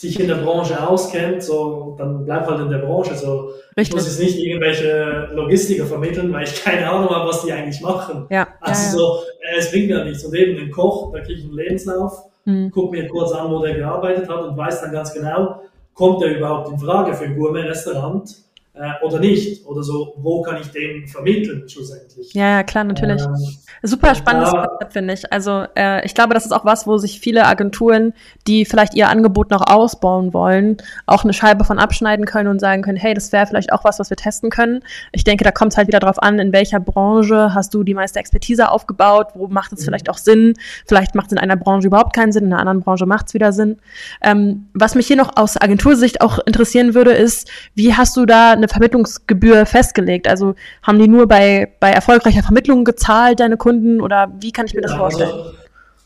[0.00, 3.16] sich in der Branche auskennt, so, dann bleib halt in der Branche.
[3.16, 3.50] So.
[3.76, 3.88] Richtig.
[3.88, 7.80] Ich muss jetzt nicht irgendwelche Logistiker vermitteln, weil ich keine Ahnung habe, was die eigentlich
[7.80, 8.26] machen.
[8.30, 8.46] Ja.
[8.60, 8.92] Also ja, ja.
[8.92, 10.24] so, äh, es bringt mir nichts.
[10.24, 12.12] Und eben den Koch, da kriege ich einen Lebenslauf,
[12.44, 12.70] mhm.
[12.72, 15.62] guck mir kurz an, wo der gearbeitet hat und weiß dann ganz genau,
[15.94, 18.30] kommt er überhaupt in Frage für ein Gourmet-Restaurant
[18.78, 19.66] äh, oder nicht?
[19.66, 22.32] Oder so, wo kann ich den vermitteln schlussendlich?
[22.32, 23.22] Ja, ja klar, natürlich.
[23.22, 23.34] Ähm,
[23.82, 25.32] Super spannendes Konzept, finde ich.
[25.32, 28.12] Also äh, ich glaube, das ist auch was, wo sich viele Agenturen,
[28.46, 30.76] die vielleicht ihr Angebot noch ausbauen wollen,
[31.06, 33.98] auch eine Scheibe von abschneiden können und sagen können, hey, das wäre vielleicht auch was,
[33.98, 34.80] was wir testen können.
[35.12, 37.94] Ich denke, da kommt es halt wieder darauf an, in welcher Branche hast du die
[37.94, 39.84] meiste Expertise aufgebaut, wo macht es mhm.
[39.86, 40.54] vielleicht auch Sinn.
[40.86, 43.34] Vielleicht macht es in einer Branche überhaupt keinen Sinn, in einer anderen Branche macht es
[43.34, 43.78] wieder Sinn.
[44.22, 48.52] Ähm, was mich hier noch aus Agentursicht auch interessieren würde, ist, wie hast du da
[48.52, 50.28] eine Vermittlungsgebühr festgelegt?
[50.28, 53.68] Also haben die nur bei, bei erfolgreicher Vermittlung gezahlt, deine Kunden?
[53.68, 55.30] Kunden oder wie kann ich mir das ja, vorstellen?
[55.30, 55.50] Also,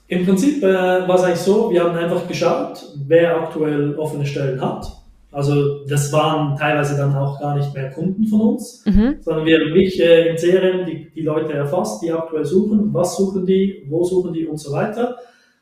[0.09, 4.61] Im Prinzip äh, war es eigentlich so, wir haben einfach geschaut, wer aktuell offene Stellen
[4.61, 4.87] hat.
[5.31, 9.17] Also das waren teilweise dann auch gar nicht mehr Kunden von uns, mhm.
[9.21, 13.17] sondern wir haben wirklich äh, in Serien die, die Leute erfasst, die aktuell suchen, was
[13.17, 15.17] suchen die, wo suchen die und so weiter.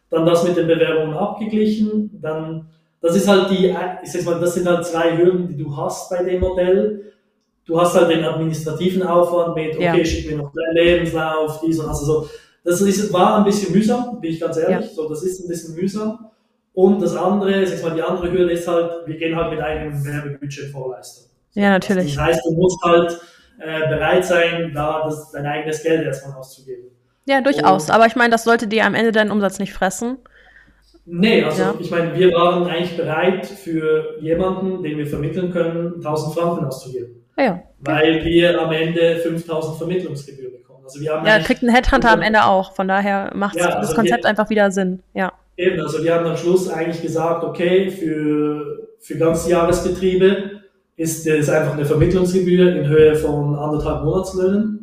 [0.09, 2.66] Dann das mit den Bewerbungen abgeglichen, dann
[3.01, 6.11] das ist halt die, ich sag mal, das sind halt zwei Hürden, die du hast
[6.11, 7.11] bei dem Modell
[7.70, 10.05] du hast halt den administrativen Aufwand mit, okay, ja.
[10.05, 12.28] schick mir noch deinen Lebenslauf, dies und also so.
[12.62, 14.86] Das ist, war ein bisschen mühsam, bin ich ganz ehrlich.
[14.86, 14.94] Ja.
[14.94, 16.30] So, das ist ein bisschen mühsam.
[16.74, 20.05] Und das andere, sag mal, die andere Hürde ist halt, wir gehen halt mit einem
[20.05, 21.30] Werbebudget vorleisten.
[21.55, 22.14] Ja, natürlich.
[22.14, 23.18] Das heißt, du musst halt
[23.59, 26.90] äh, bereit sein, da das, dein eigenes Geld erstmal auszugeben.
[27.24, 27.86] Ja, durchaus.
[27.86, 30.18] Und, Aber ich meine, das sollte dir am Ende deinen Umsatz nicht fressen.
[31.12, 31.74] Nee, also ja.
[31.78, 37.24] ich meine, wir waren eigentlich bereit, für jemanden, den wir vermitteln können, 1000 Franken auszugeben.
[37.36, 37.62] Ja.
[37.80, 40.84] Weil wir am Ende 5000 Vermittlungsgebühr bekommen.
[40.84, 42.74] Also wir haben ja, kriegt ein Headhunter am Ende auch.
[42.74, 45.02] Von daher macht ja, also das Konzept wir, einfach wieder Sinn.
[45.12, 45.32] Ja.
[45.56, 50.61] Eben, also wir haben am Schluss eigentlich gesagt, okay, für, für ganze Jahresbetriebe
[50.96, 54.80] ist es einfach eine Vermittlungsgebühr in Höhe von anderthalb Monatslöhnen.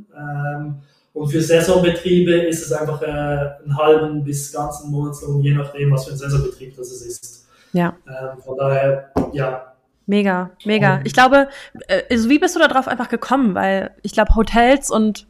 [1.18, 6.06] Und für Saisonbetriebe ist es einfach äh, einen halben bis ganzen Monatslohn, je nachdem, was
[6.06, 7.48] für ein Saisonbetrieb das ist.
[7.74, 7.96] Ja.
[8.08, 9.74] Ähm, von daher, ja.
[10.06, 11.02] Mega, mega.
[11.06, 11.48] Ich glaube,
[11.88, 13.56] äh, also wie bist du darauf einfach gekommen?
[13.56, 15.26] Weil ich glaube, Hotels und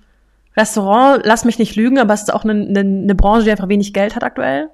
[0.58, 3.70] Restaurant, lass mich nicht lügen, aber es ist auch eine, eine, eine Branche, die einfach
[3.70, 4.70] wenig Geld hat aktuell.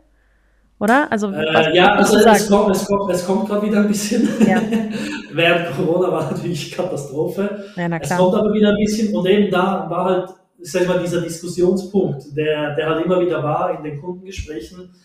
[0.80, 1.12] Oder?
[1.12, 4.28] Also, äh, ja, also es kommt, es kommt, es kommt gerade wieder ein bisschen.
[4.48, 4.60] Ja.
[5.32, 7.66] Während Corona war natürlich Katastrophe.
[7.76, 10.30] Ja, es kommt aber wieder ein bisschen und eben da war halt
[10.64, 14.96] ich sag mal, dieser Diskussionspunkt, der, der halt immer wieder war in den Kundengesprächen.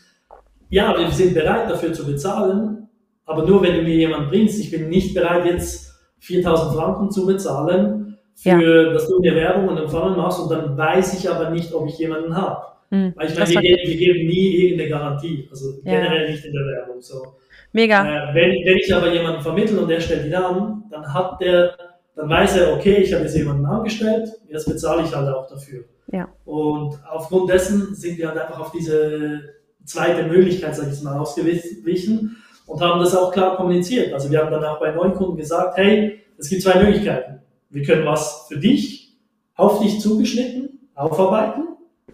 [0.68, 2.88] Ja, wir sind bereit dafür zu bezahlen,
[3.26, 4.60] aber nur wenn du mir jemanden bringst.
[4.60, 8.92] Ich bin nicht bereit, jetzt 4000 Franken zu bezahlen, für, ja.
[8.92, 11.98] dass du mir Werbung und Empfangen machst und dann weiß ich aber nicht, ob ich
[11.98, 12.62] jemanden habe.
[12.90, 15.92] Mhm, Weil ich meine, wir, wir, geben nie irgendeine Garantie, also ja.
[15.92, 17.00] generell nicht in der Werbung.
[17.00, 17.34] So.
[17.72, 18.30] Mega.
[18.30, 21.76] Äh, wenn, wenn ich aber jemanden vermittle und der stellt ihn an, dann hat der
[22.18, 25.84] dann weiß er, okay, ich habe jetzt jemanden angestellt, jetzt bezahle ich halt auch dafür.
[26.10, 26.28] Ja.
[26.44, 29.40] Und aufgrund dessen sind wir halt einfach auf diese
[29.84, 34.12] zweite Möglichkeit, sag ich mal, ausgewichen und haben das auch klar kommuniziert.
[34.12, 37.38] Also wir haben dann auch bei Neukunden gesagt, hey, es gibt zwei Möglichkeiten.
[37.70, 39.16] Wir können was für dich,
[39.54, 41.68] auf dich zugeschnitten, aufarbeiten,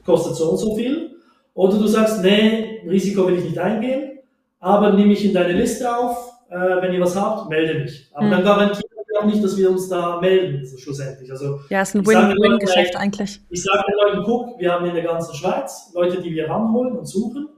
[0.04, 1.16] kostet so und so viel.
[1.54, 4.18] Oder du sagst, nee, Risiko will ich nicht eingehen,
[4.60, 8.10] aber nimm mich in deine Liste auf, äh, wenn ihr was habt, melde mich.
[8.12, 8.30] Aber mhm.
[8.32, 8.44] dann
[9.14, 11.30] garantieren auch nicht, dass wir uns da melden, also schlussendlich.
[11.30, 13.40] Also, ja, es ist ein Win-Win-Geschäft eigentlich.
[13.50, 16.96] Ich sage den Leuten, guck, wir haben in der ganzen Schweiz Leute, die wir ranholen
[16.96, 17.48] und suchen.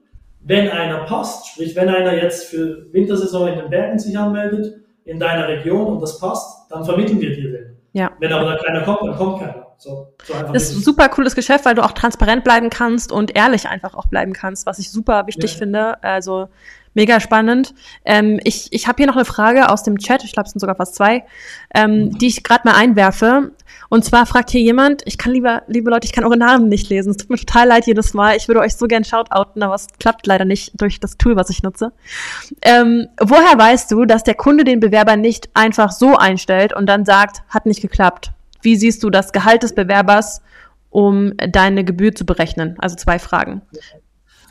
[0.40, 5.18] Wenn einer passt, sprich, wenn einer jetzt für Wintersaison in den Bergen sich anmeldet, in
[5.18, 7.76] deiner Region und das passt, dann vermitteln wir dir den.
[7.92, 8.12] Ja.
[8.20, 9.66] Wenn aber da keiner kommt, dann kommt keiner.
[9.78, 13.36] So, so das ist ein super cooles Geschäft, weil du auch transparent bleiben kannst und
[13.36, 15.59] ehrlich einfach auch bleiben kannst, was ich super wichtig ja.
[15.59, 16.02] finde.
[16.02, 16.48] Also
[16.97, 17.74] Mega spannend.
[18.07, 20.61] Ähm, ich ich habe hier noch eine Frage aus dem Chat, ich glaube, es sind
[20.61, 21.26] sogar fast zwei,
[21.74, 23.53] ähm, die ich gerade mal einwerfe.
[23.90, 26.88] Und zwar fragt hier jemand, ich kann lieber, liebe Leute, ich kann eure Namen nicht
[26.88, 27.11] lesen.
[27.11, 28.34] Es tut mir total leid jedes Mal.
[28.38, 31.51] Ich würde euch so gern shoutouten, aber es klappt leider nicht durch das Tool, was
[31.51, 31.92] ich nutze.
[32.62, 37.05] Ähm, woher weißt du, dass der Kunde den Bewerber nicht einfach so einstellt und dann
[37.05, 38.30] sagt, hat nicht geklappt?
[38.62, 40.40] Wie siehst du das Gehalt des Bewerbers,
[40.88, 42.76] um deine Gebühr zu berechnen?
[42.78, 43.61] Also zwei Fragen.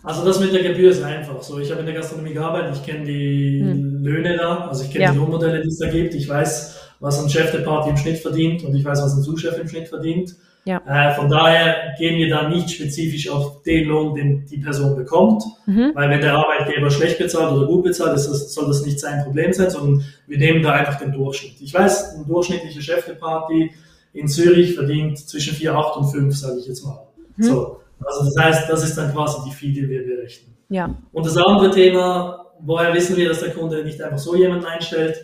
[0.05, 1.59] Also das mit der Gebühr ist einfach so.
[1.59, 4.03] Ich habe in der Gastronomie gearbeitet, ich kenne die hm.
[4.03, 5.11] Löhne da, also ich kenne ja.
[5.11, 6.13] die Lohnmodelle, die es da gibt.
[6.13, 9.23] Ich weiß, was ein Chef der Party im Schnitt verdient und ich weiß, was ein
[9.23, 10.35] Zuschef im Schnitt verdient.
[10.65, 10.81] Ja.
[10.87, 15.43] Äh, von daher gehen wir da nicht spezifisch auf den Lohn, den die Person bekommt,
[15.67, 15.91] mhm.
[15.93, 19.23] weil wenn der Arbeitgeber schlecht bezahlt oder gut bezahlt, ist das, soll das nicht sein
[19.23, 21.61] Problem sein, sondern wir nehmen da einfach den Durchschnitt.
[21.61, 23.71] Ich weiß, ein durchschnittlicher Chef der Party
[24.13, 26.99] in Zürich verdient zwischen 4, 8 und 5, sage ich jetzt mal.
[27.37, 27.43] Mhm.
[27.43, 27.77] So.
[28.03, 30.55] Also das heißt, das ist dann quasi die Fee, die wir berechnen.
[30.69, 30.95] Ja.
[31.11, 35.23] Und das andere Thema, woher wissen wir, dass der Kunde nicht einfach so jemanden einstellt?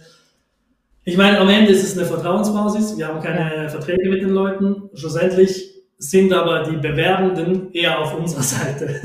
[1.03, 2.97] Ich meine, am Ende ist es eine Vertrauensbasis.
[2.97, 4.89] Wir haben keine Verträge mit den Leuten.
[4.93, 8.99] Schlussendlich sind aber die Bewerbenden eher auf unserer Seite.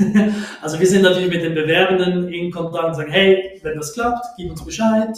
[0.61, 4.25] also wir sind natürlich mit den Bewerbenden in Kontakt und sagen, hey, wenn das klappt,
[4.37, 5.15] gib uns Bescheid.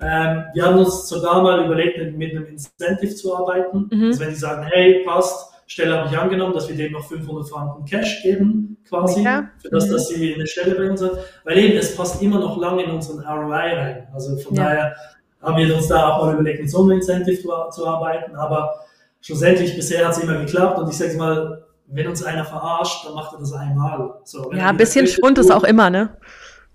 [0.00, 3.88] Ähm, wir haben uns sogar mal überlegt, mit einem Incentive zu arbeiten.
[3.90, 4.04] Mhm.
[4.04, 7.46] Also wenn die sagen, hey, passt, Stelle habe ich angenommen, dass wir denen noch 500
[7.48, 9.50] Franken Cash geben, quasi, ja.
[9.60, 9.92] für das, mhm.
[9.92, 11.12] dass sie eine Stelle bei uns hat.
[11.44, 14.08] Weil eben, es passt immer noch lange in unseren ROI rein.
[14.14, 14.64] Also von ja.
[14.64, 14.96] daher
[15.42, 18.34] haben wir uns da auch mal überlegt, mit so einem Incentive zu, zu arbeiten.
[18.34, 18.80] Aber
[19.20, 20.78] schlussendlich, bisher hat es immer geklappt.
[20.78, 24.14] Und ich sage mal, wenn uns einer verarscht, dann macht er das einmal.
[24.24, 26.16] So, ja, ein bisschen Schwund ist auch immer, ne?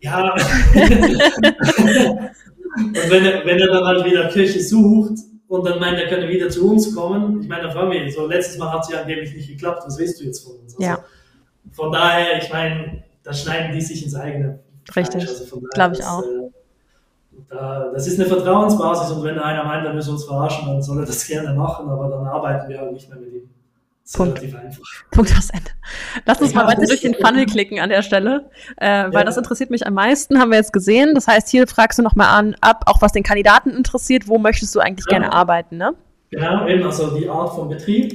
[0.02, 0.34] Ja.
[0.76, 0.84] und
[3.10, 5.18] wenn er, wenn er dann halt wieder Kirche sucht,
[5.54, 7.42] und dann meint er, könne wieder zu uns kommen.
[7.44, 10.26] Ich meine, wir, so letztes Mal hat es ja angeblich nicht geklappt, was willst du
[10.26, 10.74] jetzt von uns?
[10.74, 10.98] Also, ja.
[11.72, 14.60] Von daher, ich meine, da schneiden die sich ins eigene.
[14.96, 16.24] Richtig, also glaube ich auch.
[16.24, 16.50] Äh,
[17.50, 21.00] da, das ist eine Vertrauensbasis und wenn einer meint, er müsse uns verarschen, dann soll
[21.00, 23.50] er das gerne machen, aber dann arbeiten wir halt nicht mehr mit ihm.
[24.12, 24.42] Punkt.
[25.12, 25.72] Punkt aus Ende.
[26.26, 29.24] Lass uns ja, mal weiter durch den Funnel klicken an der Stelle, äh, weil ja.
[29.24, 31.16] das interessiert mich am meisten, haben wir jetzt gesehen.
[31.16, 34.76] Das heißt, hier fragst du nochmal an, ab, auch was den Kandidaten interessiert, wo möchtest
[34.76, 35.18] du eigentlich ja.
[35.18, 35.94] gerne arbeiten, ne?
[36.32, 38.14] Genau, eben, also die Art von Betrieb.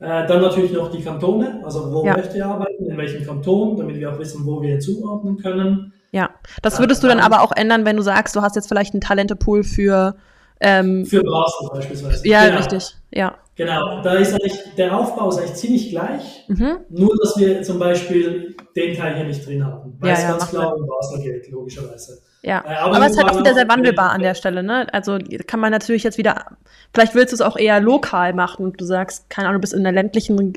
[0.00, 3.96] Äh, dann natürlich noch die Kantone, also wo möchte er arbeiten, in welchem Kanton, damit
[3.96, 5.92] wir auch wissen, wo wir zuordnen können.
[6.12, 6.30] Ja,
[6.62, 9.00] das würdest du dann aber auch ändern, wenn du sagst, du hast jetzt vielleicht einen
[9.00, 10.14] Talentepool für
[10.60, 12.26] ähm, für Basel beispielsweise.
[12.26, 12.58] Ja, genau.
[12.58, 13.34] richtig, ja.
[13.58, 16.78] Genau, da ist eigentlich, der Aufbau ist eigentlich ziemlich gleich, mhm.
[16.90, 20.30] nur dass wir zum Beispiel den Teil hier nicht drin haben, weil ja, es ja,
[20.30, 22.22] ganz klar um Basel geht, logischerweise.
[22.42, 24.86] Ja, äh, aber, aber es ist halt auch wieder sehr wandelbar an der Stelle, ne?
[24.92, 26.44] Also kann man natürlich jetzt wieder,
[26.94, 28.72] vielleicht willst du es auch eher lokal machen.
[28.76, 30.52] Du sagst, keine Ahnung, du bist in einer ländlichen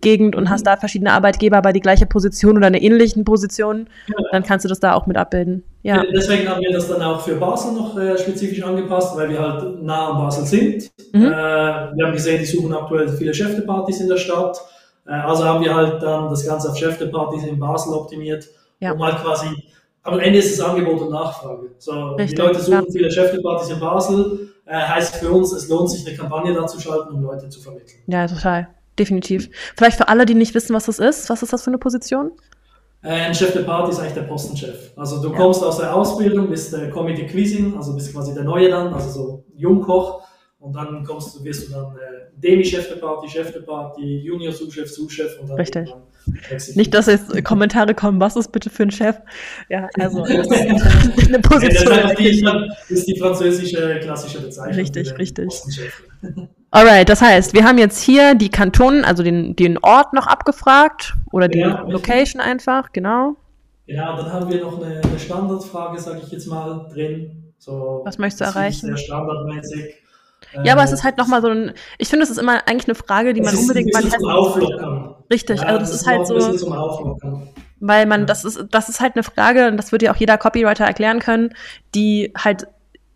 [0.00, 0.50] Gegend und mhm.
[0.50, 4.16] hast da verschiedene Arbeitgeber bei die gleiche Position oder eine ähnliche Position, ja.
[4.32, 5.62] dann kannst du das da auch mit abbilden.
[5.82, 6.02] Ja.
[6.12, 9.82] Deswegen haben wir das dann auch für Basel noch äh, spezifisch angepasst, weil wir halt
[9.82, 10.90] nah an Basel sind.
[11.12, 11.26] Mhm.
[11.26, 14.58] Äh, wir haben gesehen, die suchen aktuell viele Chefdepartys in der Stadt.
[15.06, 18.46] Äh, also haben wir halt dann das Ganze auf Chefdepartys in Basel optimiert,
[18.80, 18.92] Ja.
[18.92, 19.46] um halt quasi,
[20.06, 21.70] am Ende ist es Angebot und Nachfrage.
[21.78, 22.92] So, Richtig, die Leute suchen ja.
[22.92, 26.80] viele Chefdepartys in Basel, äh, heißt für uns, es lohnt sich eine Kampagne da zu
[26.80, 27.98] schalten, um Leute zu vermitteln.
[28.06, 28.68] Ja, total.
[28.98, 29.50] Definitiv.
[29.76, 31.28] Vielleicht für alle, die nicht wissen, was das ist.
[31.28, 32.32] Was ist das für eine Position?
[33.02, 34.92] Äh, Ein Chef de Party ist eigentlich der Postenchef.
[34.96, 35.36] Also du Ja.
[35.36, 39.10] kommst aus der Ausbildung, bist der Committee Quizzing, also bist quasi der Neue dann, also
[39.10, 40.22] so Jungkoch.
[40.58, 44.90] Und dann kommst du, wirst du dann äh, Demi-Chef de Party, Chef de Party, Junior-Sous-Chef,
[44.90, 45.82] Sous-Chef und dann Richtig.
[45.82, 45.96] wechselst
[46.74, 49.16] Nicht, dass jetzt Kommentare kommen, was ist bitte für ein Chef?
[49.68, 51.92] Ja, also das ist eine Ja, das Position.
[52.10, 54.74] ist, die, das ist die französische klassische Bezeichnung.
[54.74, 55.48] Richtig, richtig.
[56.70, 61.14] Alright, das heißt, wir haben jetzt hier die Kantonen, also den, den Ort noch abgefragt
[61.32, 61.82] oder die Ja.
[61.88, 63.36] Location einfach, genau.
[63.86, 67.52] Ja, dann haben wir noch eine, eine Standardfrage, sage ich jetzt mal, drin.
[67.58, 68.86] So, Was möchtest du erreichen?
[68.88, 69.94] Sehr standardmäßig.
[70.64, 72.94] Ja, aber es ist halt nochmal so ein, ich finde, es ist immer eigentlich eine
[72.94, 74.30] Frage, die man ist unbedingt ein mal zum testen.
[74.30, 75.14] Auflockern.
[75.30, 76.34] Richtig, Ja, also das ist halt so,
[77.80, 80.38] weil man, das ist, das ist halt eine Frage, und das wird ja auch jeder
[80.38, 81.54] Copywriter erklären können,
[81.94, 82.66] die halt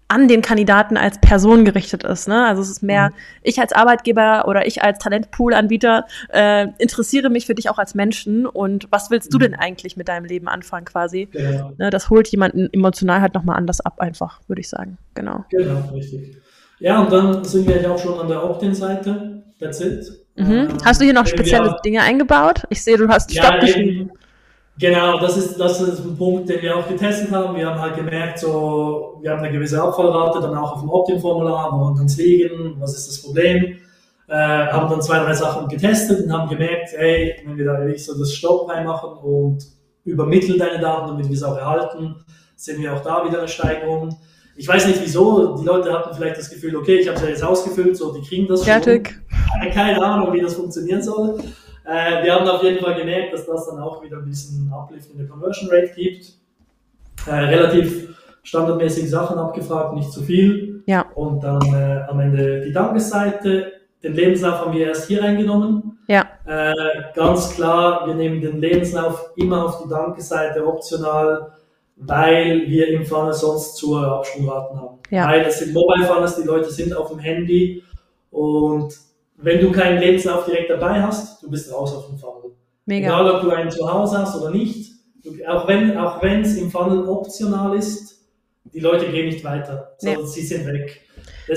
[0.08, 2.26] an den Kandidaten als Person gerichtet ist.
[2.26, 2.44] Ne?
[2.44, 3.14] Also es ist mehr, Mhm.
[3.44, 8.44] ich als Arbeitgeber oder ich als Talentpool-Anbieter äh, interessiere mich für dich auch als Menschen
[8.44, 9.42] und was willst du Mhm.
[9.42, 11.28] denn eigentlich mit deinem Leben anfangen quasi?
[11.30, 14.98] Genau, Ne, das holt jemanden emotional halt nochmal anders ab, einfach, würde ich sagen.
[15.14, 15.44] Genau.
[15.48, 16.36] genau, richtig.
[16.80, 19.42] Ja, und dann sind wir ja auch schon an der Opt-in-Seite.
[19.60, 20.06] That's it.
[20.36, 20.50] Mhm.
[20.50, 22.62] Ähm, Hast du hier noch spezielle Dinge eingebaut?
[22.70, 23.66] Ich sehe, du hast Ja, Stopp eben.
[23.66, 24.10] geschrieben.
[24.78, 27.54] Genau, das ist, das ist ein Punkt, den wir auch getestet haben.
[27.54, 31.70] Wir haben halt gemerkt, so, wir haben eine gewisse Abfallrate dann auch auf dem Opt-in-Formular,
[31.72, 33.76] woran kann es liegen, was ist das Problem.
[34.26, 38.02] Äh, haben dann zwei, drei Sachen getestet und haben gemerkt, hey, wenn wir da wirklich
[38.06, 39.66] so das Stopp reinmachen und
[40.04, 42.14] übermitteln deine Daten, damit wir es auch erhalten,
[42.56, 44.16] sehen wir auch da wieder eine Steigerung.
[44.60, 47.30] Ich weiß nicht wieso, die Leute hatten vielleicht das Gefühl, okay, ich habe es ja
[47.30, 49.08] jetzt ausgefüllt, so, die kriegen das Fertig.
[49.08, 49.70] schon.
[49.70, 51.38] Keine Ahnung, wie das funktionieren soll.
[51.86, 55.10] Äh, wir haben auf jeden Fall gemerkt, dass das dann auch wieder ein bisschen Uplift
[55.12, 56.34] in der Conversion Rate gibt.
[57.26, 60.82] Äh, relativ standardmäßig Sachen abgefragt, nicht zu viel.
[60.84, 61.06] Ja.
[61.14, 63.72] Und dann äh, am Ende die Dankesseite.
[64.02, 65.98] Den Lebenslauf haben wir erst hier reingenommen.
[66.06, 66.26] Ja.
[66.44, 66.74] Äh,
[67.14, 71.50] ganz klar, wir nehmen den Lebenslauf immer auf die Dankesseite optional,
[72.00, 74.98] weil wir im Funnel sonst zu hohe Absprungraten haben.
[75.10, 75.26] Ja.
[75.28, 77.82] Weil es sind Mobile Funnels, die Leute sind auf dem Handy
[78.30, 78.94] und
[79.36, 82.52] wenn du keinen Lebenslauf direkt dabei hast, du bist raus auf dem Funnel.
[82.86, 83.06] Mega.
[83.08, 84.92] Egal, ob du einen zu Hause hast oder nicht,
[85.48, 88.20] auch wenn auch wenn es im Funnel optional ist,
[88.64, 90.14] die Leute gehen nicht weiter, Nee.
[90.14, 91.00] sondern sie sind weg.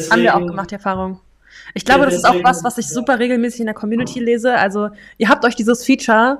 [0.09, 1.19] Haben wir auch gemacht, die Erfahrung.
[1.75, 2.91] Ich glaube, Ja, das ist auch deswegen- was, was ich ja.
[2.93, 4.55] super regelmäßig in der Community lese.
[4.55, 6.39] Also, ihr habt euch dieses Feature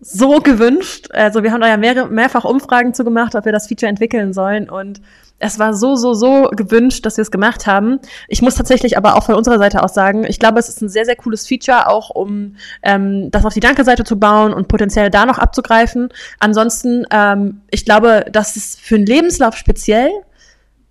[0.00, 1.08] so gewünscht.
[1.12, 4.32] Also, wir haben da ja mehrere, mehrfach Umfragen zu gemacht, ob wir das Feature entwickeln
[4.32, 4.68] sollen.
[4.68, 5.00] Und
[5.38, 7.98] es war so, so, so gewünscht, dass wir es gemacht haben.
[8.28, 10.88] Ich muss tatsächlich aber auch von unserer Seite aus sagen, ich glaube, es ist ein
[10.88, 15.10] sehr, sehr cooles Feature, auch um ähm, das auf die Danke-Seite zu bauen und potenziell
[15.10, 16.08] da noch abzugreifen.
[16.38, 20.10] Ansonsten, ähm, ich glaube, dass es für einen Lebenslauf speziell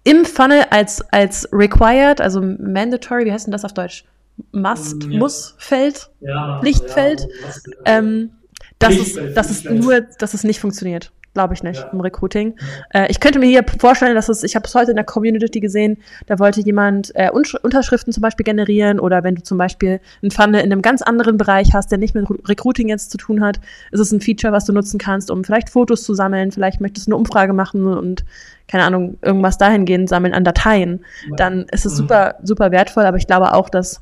[0.03, 4.05] im Funnel als, als required, also mandatory, wie heißt denn das auf Deutsch?
[4.51, 5.19] Must, Mm, ja.
[5.19, 8.31] muss Feld, ja, Pflichtfeld, Ja, äh, ähm,
[8.79, 11.11] dass, es, dass es nur, dass es nicht funktioniert.
[11.33, 11.89] Glaube ich nicht Ja.
[11.91, 12.55] im Recruiting.
[12.93, 15.59] Äh, ich könnte mir hier vorstellen, dass es, ich habe es heute in der Community
[15.59, 15.97] gesehen,
[16.27, 20.61] da wollte jemand äh, Unterschriften zum Beispiel generieren oder wenn du zum Beispiel einen Funnel
[20.61, 23.59] in einem ganz anderen Bereich hast, der nicht mit Re- Recruiting jetzt zu tun hat,
[23.91, 27.07] ist es ein Feature, was du nutzen kannst, um vielleicht Fotos zu sammeln, vielleicht möchtest
[27.07, 28.23] du eine Umfrage machen und
[28.69, 31.03] keine Ahnung, irgendwas dahingehend sammeln an Dateien.
[31.35, 31.97] Dann ist es Mhm.
[31.97, 34.01] super, super wertvoll, aber ich glaube auch, dass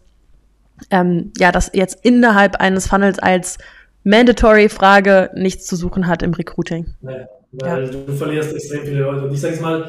[0.91, 3.57] ähm, ja, das jetzt innerhalb eines Funnels als
[4.03, 6.87] mandatory Frage nichts zu suchen hat im Recruiting.
[7.01, 9.25] Nee, weil du verlierst extrem viele Leute.
[9.25, 9.85] Und ich sage jetzt mal,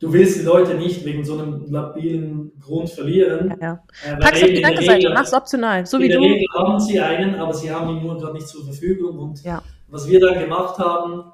[0.00, 3.54] du willst die Leute nicht wegen so einem labilen Grund verlieren.
[3.60, 3.66] Ja,
[4.06, 4.12] ja.
[4.14, 6.22] Äh, Pack's auf die Danke-Seite, Regel- mach's optional, so in wie der du.
[6.24, 9.18] Regel haben sie einen, aber sie haben ihn nur gerade nicht zur Verfügung.
[9.18, 9.62] Und Ja.
[9.88, 11.24] was wir dann gemacht haben,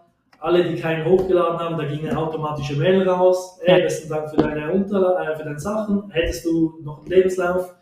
[0.40, 3.58] alle, die keinen hochgeladen haben, da ging eine automatische Mail raus.
[3.66, 3.78] Ja.
[3.78, 6.10] besten Dank für deine, Unterla äh, für deine Sachen.
[6.10, 7.74] Hättest du noch einen Lebenslauf?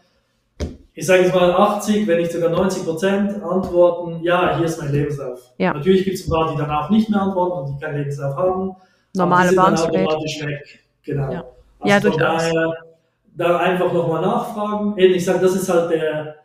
[0.95, 4.93] Ich sage jetzt mal 80, wenn nicht sogar 90 Prozent antworten, ja, hier ist mein
[4.93, 5.41] Lebenslauf.
[5.57, 5.73] Ja.
[5.73, 8.37] Natürlich gibt es ein paar, die dann auch nicht mehr antworten und die keinen Lebenslauf
[8.37, 8.77] haben.
[9.15, 9.83] Normale Rate.
[9.85, 10.81] automatisch weg.
[11.05, 11.33] Genau.
[11.33, 11.45] Ja.
[11.81, 12.43] Also Ja, von durchaus.
[12.43, 12.73] daher
[13.35, 14.99] dann einfach nochmal nachfragen.
[14.99, 16.37] Eben, ich sage, das ist halt der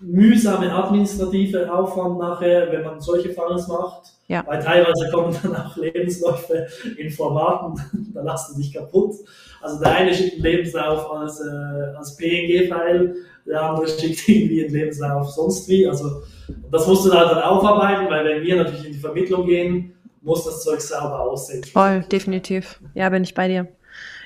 [0.00, 4.12] mühsame administrative Aufwand nachher, wenn man solche Funnels macht.
[4.28, 4.44] Ja.
[4.46, 9.16] Weil teilweise kommen dann auch Lebensläufe in Formaten, da lassen dich kaputt.
[9.60, 14.72] Also der eine schickt einen Lebenslauf als, äh, als PNG-File, der andere schickt irgendwie einen
[14.72, 15.86] Lebenslauf sonst wie.
[15.86, 16.22] Also
[16.70, 20.44] das musst du halt dann aufarbeiten, weil wenn wir natürlich in die Vermittlung gehen, muss
[20.44, 21.64] das Zeug sauber aussehen.
[21.64, 22.80] Voll, definitiv.
[22.94, 23.68] Ja, bin ich bei dir.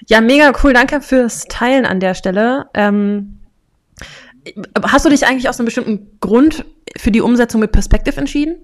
[0.06, 0.72] Ja, mega cool.
[0.72, 2.66] Danke fürs Teilen an der Stelle.
[2.74, 3.33] Ähm,
[4.82, 6.64] Hast du dich eigentlich aus einem bestimmten Grund
[6.96, 8.56] für die Umsetzung mit Perspective entschieden?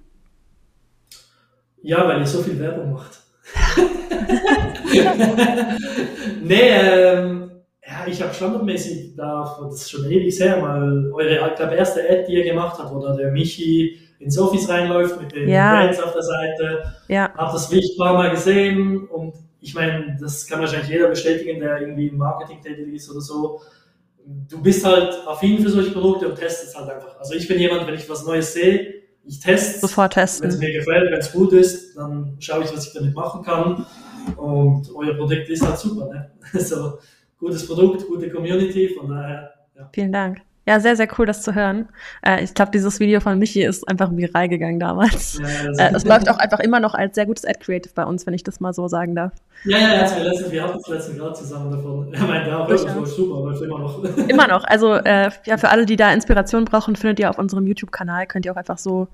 [1.83, 3.21] Ja, weil ihr so viel Werbung macht.
[6.43, 7.51] nee, ähm,
[7.85, 12.01] ja, ich habe standardmäßig da, das ist schon ewig her, mal eure, ich glaube, erste
[12.09, 15.75] Ad, die ihr gemacht habt, wo da der Michi ins Office reinläuft mit den ja.
[15.75, 16.95] Brands auf der Seite.
[17.09, 17.33] Ja.
[17.37, 21.81] Hab das Licht paar Mal gesehen und ich meine, das kann wahrscheinlich jeder bestätigen, der
[21.81, 23.61] irgendwie im Marketing tätig ist oder so.
[24.27, 27.19] Du bist halt affin für solche Produkte und testest halt einfach.
[27.19, 28.95] Also ich bin jemand, wenn ich was Neues sehe,
[29.25, 29.81] ich teste.
[29.81, 30.45] Sofort testen.
[30.45, 33.43] Wenn es mir gefällt, wenn es gut ist, dann schaue ich, was ich damit machen
[33.43, 33.87] kann.
[34.37, 36.07] Und euer Produkt ist halt super.
[36.07, 36.31] Ne?
[36.61, 36.99] So,
[37.39, 39.53] gutes Produkt, gute Community, von daher.
[39.77, 39.89] Ja.
[39.93, 40.43] Vielen Dank.
[40.71, 41.89] Ja, sehr, sehr cool, das zu hören.
[42.25, 45.41] Äh, ich glaube, dieses Video von Michi ist einfach viral gegangen damals.
[45.77, 48.35] Ja, äh, es läuft auch einfach immer noch als sehr gutes Ad-Creative bei uns, wenn
[48.35, 49.33] ich das mal so sagen darf.
[49.65, 52.15] Ja, ja, ja, wir, letztens, wir hatten es letztens gerade zusammen davon.
[52.15, 54.05] Er meinte auch, das war super, läuft immer noch.
[54.29, 54.63] Immer noch.
[54.63, 58.47] Also, äh, ja, für alle, die da Inspiration brauchen, findet ihr auf unserem YouTube-Kanal, könnt
[58.47, 59.09] ihr auch einfach so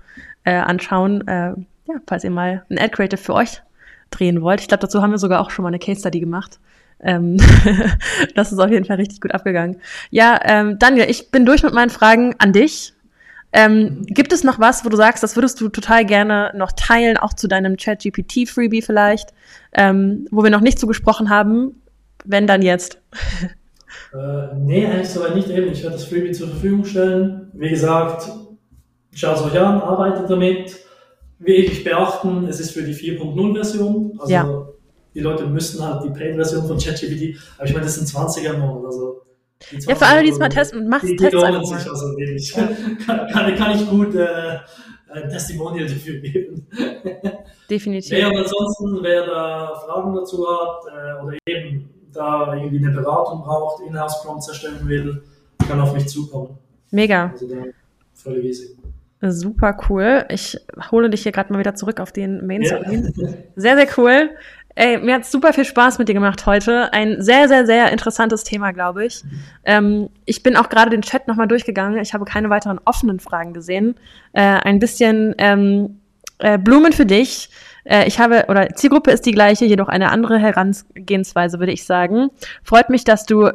[0.45, 1.55] äh, anschauen, äh,
[1.87, 3.63] ja, falls ihr mal ein Ad-Creative für euch
[4.11, 4.61] drehen wollt.
[4.61, 6.59] Ich glaube, dazu haben wir sogar auch schon mal eine Case-Study gemacht.
[7.01, 7.37] Ähm,
[8.35, 9.81] das ist auf jeden Fall richtig gut abgegangen.
[10.11, 12.95] Ja, ähm, Daniel, ich bin durch mit meinen Fragen an dich.
[13.53, 17.17] Ähm, gibt es noch was, wo du sagst, das würdest du total gerne noch teilen,
[17.17, 19.33] auch zu deinem Chat-GPT-Freebie vielleicht,
[19.73, 21.83] ähm, wo wir noch nicht zugesprochen haben?
[22.25, 23.01] Wenn dann jetzt.
[24.13, 25.71] Äh, nee, eigentlich soweit nicht eben.
[25.71, 27.51] Ich werde das Freebie zur Verfügung stellen.
[27.55, 28.29] Wie gesagt,
[29.13, 30.77] schaut es euch an, arbeitet damit.
[31.39, 34.19] Wirklich beachten, es ist für die 4.0-Version.
[34.19, 34.66] Also ja
[35.17, 38.61] die Leute müssen halt die Paid-Version von ChatGPT, aber ich meine, das sind 20er im
[38.61, 39.23] Monat, also
[39.73, 42.19] ja, für alle, die es mal testen, mach's die, die Tests einfach sich also.
[42.19, 42.67] Ja.
[43.07, 44.59] kann, kann, kann, ich gut äh,
[45.11, 46.67] ein Testimonial dafür geben.
[47.71, 48.19] Definitiv.
[48.19, 53.43] Ja, und ansonsten, wer da Fragen dazu hat äh, oder eben da irgendwie eine Beratung
[53.43, 55.23] braucht, Inhouse-Prompts erstellen will,
[55.67, 56.59] kann auf mich zukommen.
[56.91, 57.31] Mega.
[57.31, 57.65] Also da
[58.13, 58.77] völlig easy.
[59.23, 60.27] Super cool.
[60.29, 60.59] Ich
[60.91, 63.13] hole dich hier gerade mal wieder zurück auf den Main Screen.
[63.17, 63.29] Ja.
[63.57, 64.31] Sehr, sehr cool.
[64.79, 66.93] Ey, mir hat super viel Spaß mit dir gemacht heute.
[66.93, 69.25] Ein sehr, sehr, sehr interessantes Thema, glaube ich.
[69.65, 71.99] Ähm, ich bin auch gerade den Chat nochmal durchgegangen.
[71.99, 73.95] Ich habe keine weiteren offenen Fragen gesehen.
[74.35, 76.01] Äh, ein bisschen ähm,
[76.41, 77.49] äh, Blumen für dich.
[77.85, 82.29] Äh, ich habe, oder Zielgruppe ist die gleiche, jedoch eine andere Herangehensweise, würde ich sagen.
[82.63, 83.49] Freut mich, dass du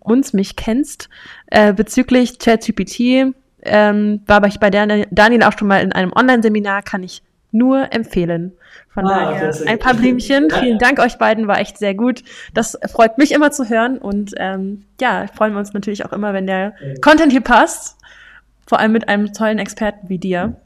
[0.00, 1.10] uns, mich kennst.
[1.48, 3.34] Äh, bezüglich ChatGPT
[3.64, 7.22] ähm, war ich bei Daniel auch schon mal in einem Online-Seminar, kann ich
[7.54, 8.52] nur empfehlen.
[8.92, 10.50] Von ah, daher ein paar Blümchen.
[10.50, 12.22] Vielen Dank euch beiden, war echt sehr gut.
[12.52, 16.32] Das freut mich immer zu hören und ähm, ja, freuen wir uns natürlich auch immer,
[16.32, 17.96] wenn der Content hier passt.
[18.66, 20.56] Vor allem mit einem tollen Experten wie dir.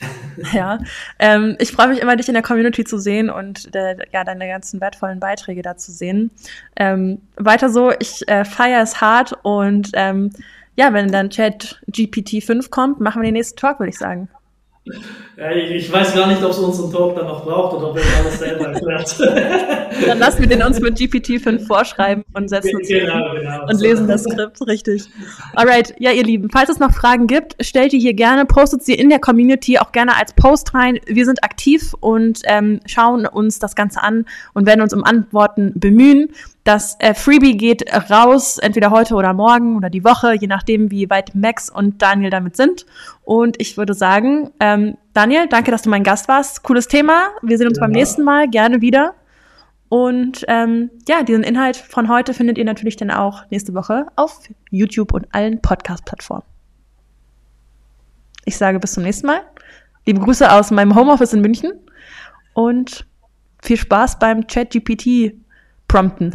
[0.52, 0.78] ja,
[1.18, 4.48] ähm, ich freue mich immer, dich in der Community zu sehen und äh, ja, deine
[4.48, 6.30] ganzen wertvollen Beiträge da zu sehen.
[6.76, 10.30] Ähm, weiter so, ich äh, feiere es hart und ähm,
[10.76, 14.28] ja, wenn dann Chat GPT 5 kommt, machen wir den nächsten Talk, würde ich sagen.
[15.36, 18.02] Ja, ich weiß gar nicht, ob es unseren Talk dann noch braucht oder ob er
[18.20, 19.16] alles selber erklärt.
[20.06, 24.06] dann lassen wir den uns mit GPT-5 vorschreiben und setzen uns genau, genau, und lesen
[24.06, 25.04] das Skript, richtig.
[25.54, 28.94] Alright, ja, ihr Lieben, falls es noch Fragen gibt, stellt die hier gerne, postet sie
[28.94, 31.00] in der Community auch gerne als Post rein.
[31.06, 35.72] Wir sind aktiv und ähm, schauen uns das Ganze an und werden uns um Antworten
[35.74, 36.28] bemühen.
[36.64, 41.10] Das äh, Freebie geht raus, entweder heute oder morgen oder die Woche, je nachdem, wie
[41.10, 42.86] weit Max und Daniel damit sind.
[43.22, 46.62] Und ich würde sagen, ähm, Daniel, danke, dass du mein Gast warst.
[46.62, 47.28] Cooles Thema.
[47.42, 47.82] Wir sehen uns ja.
[47.82, 49.14] beim nächsten Mal gerne wieder.
[49.90, 54.40] Und ähm, ja, diesen Inhalt von heute findet ihr natürlich dann auch nächste Woche auf
[54.70, 56.44] YouTube und allen Podcast-Plattformen.
[58.46, 59.42] Ich sage bis zum nächsten Mal.
[60.06, 61.72] Liebe Grüße aus meinem Homeoffice in München
[62.54, 63.06] und
[63.62, 65.34] viel Spaß beim ChatGPT
[65.88, 66.34] prompten.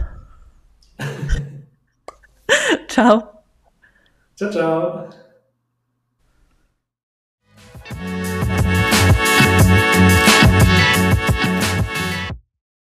[2.87, 3.43] ciao.
[4.35, 5.09] Ciao, ciao.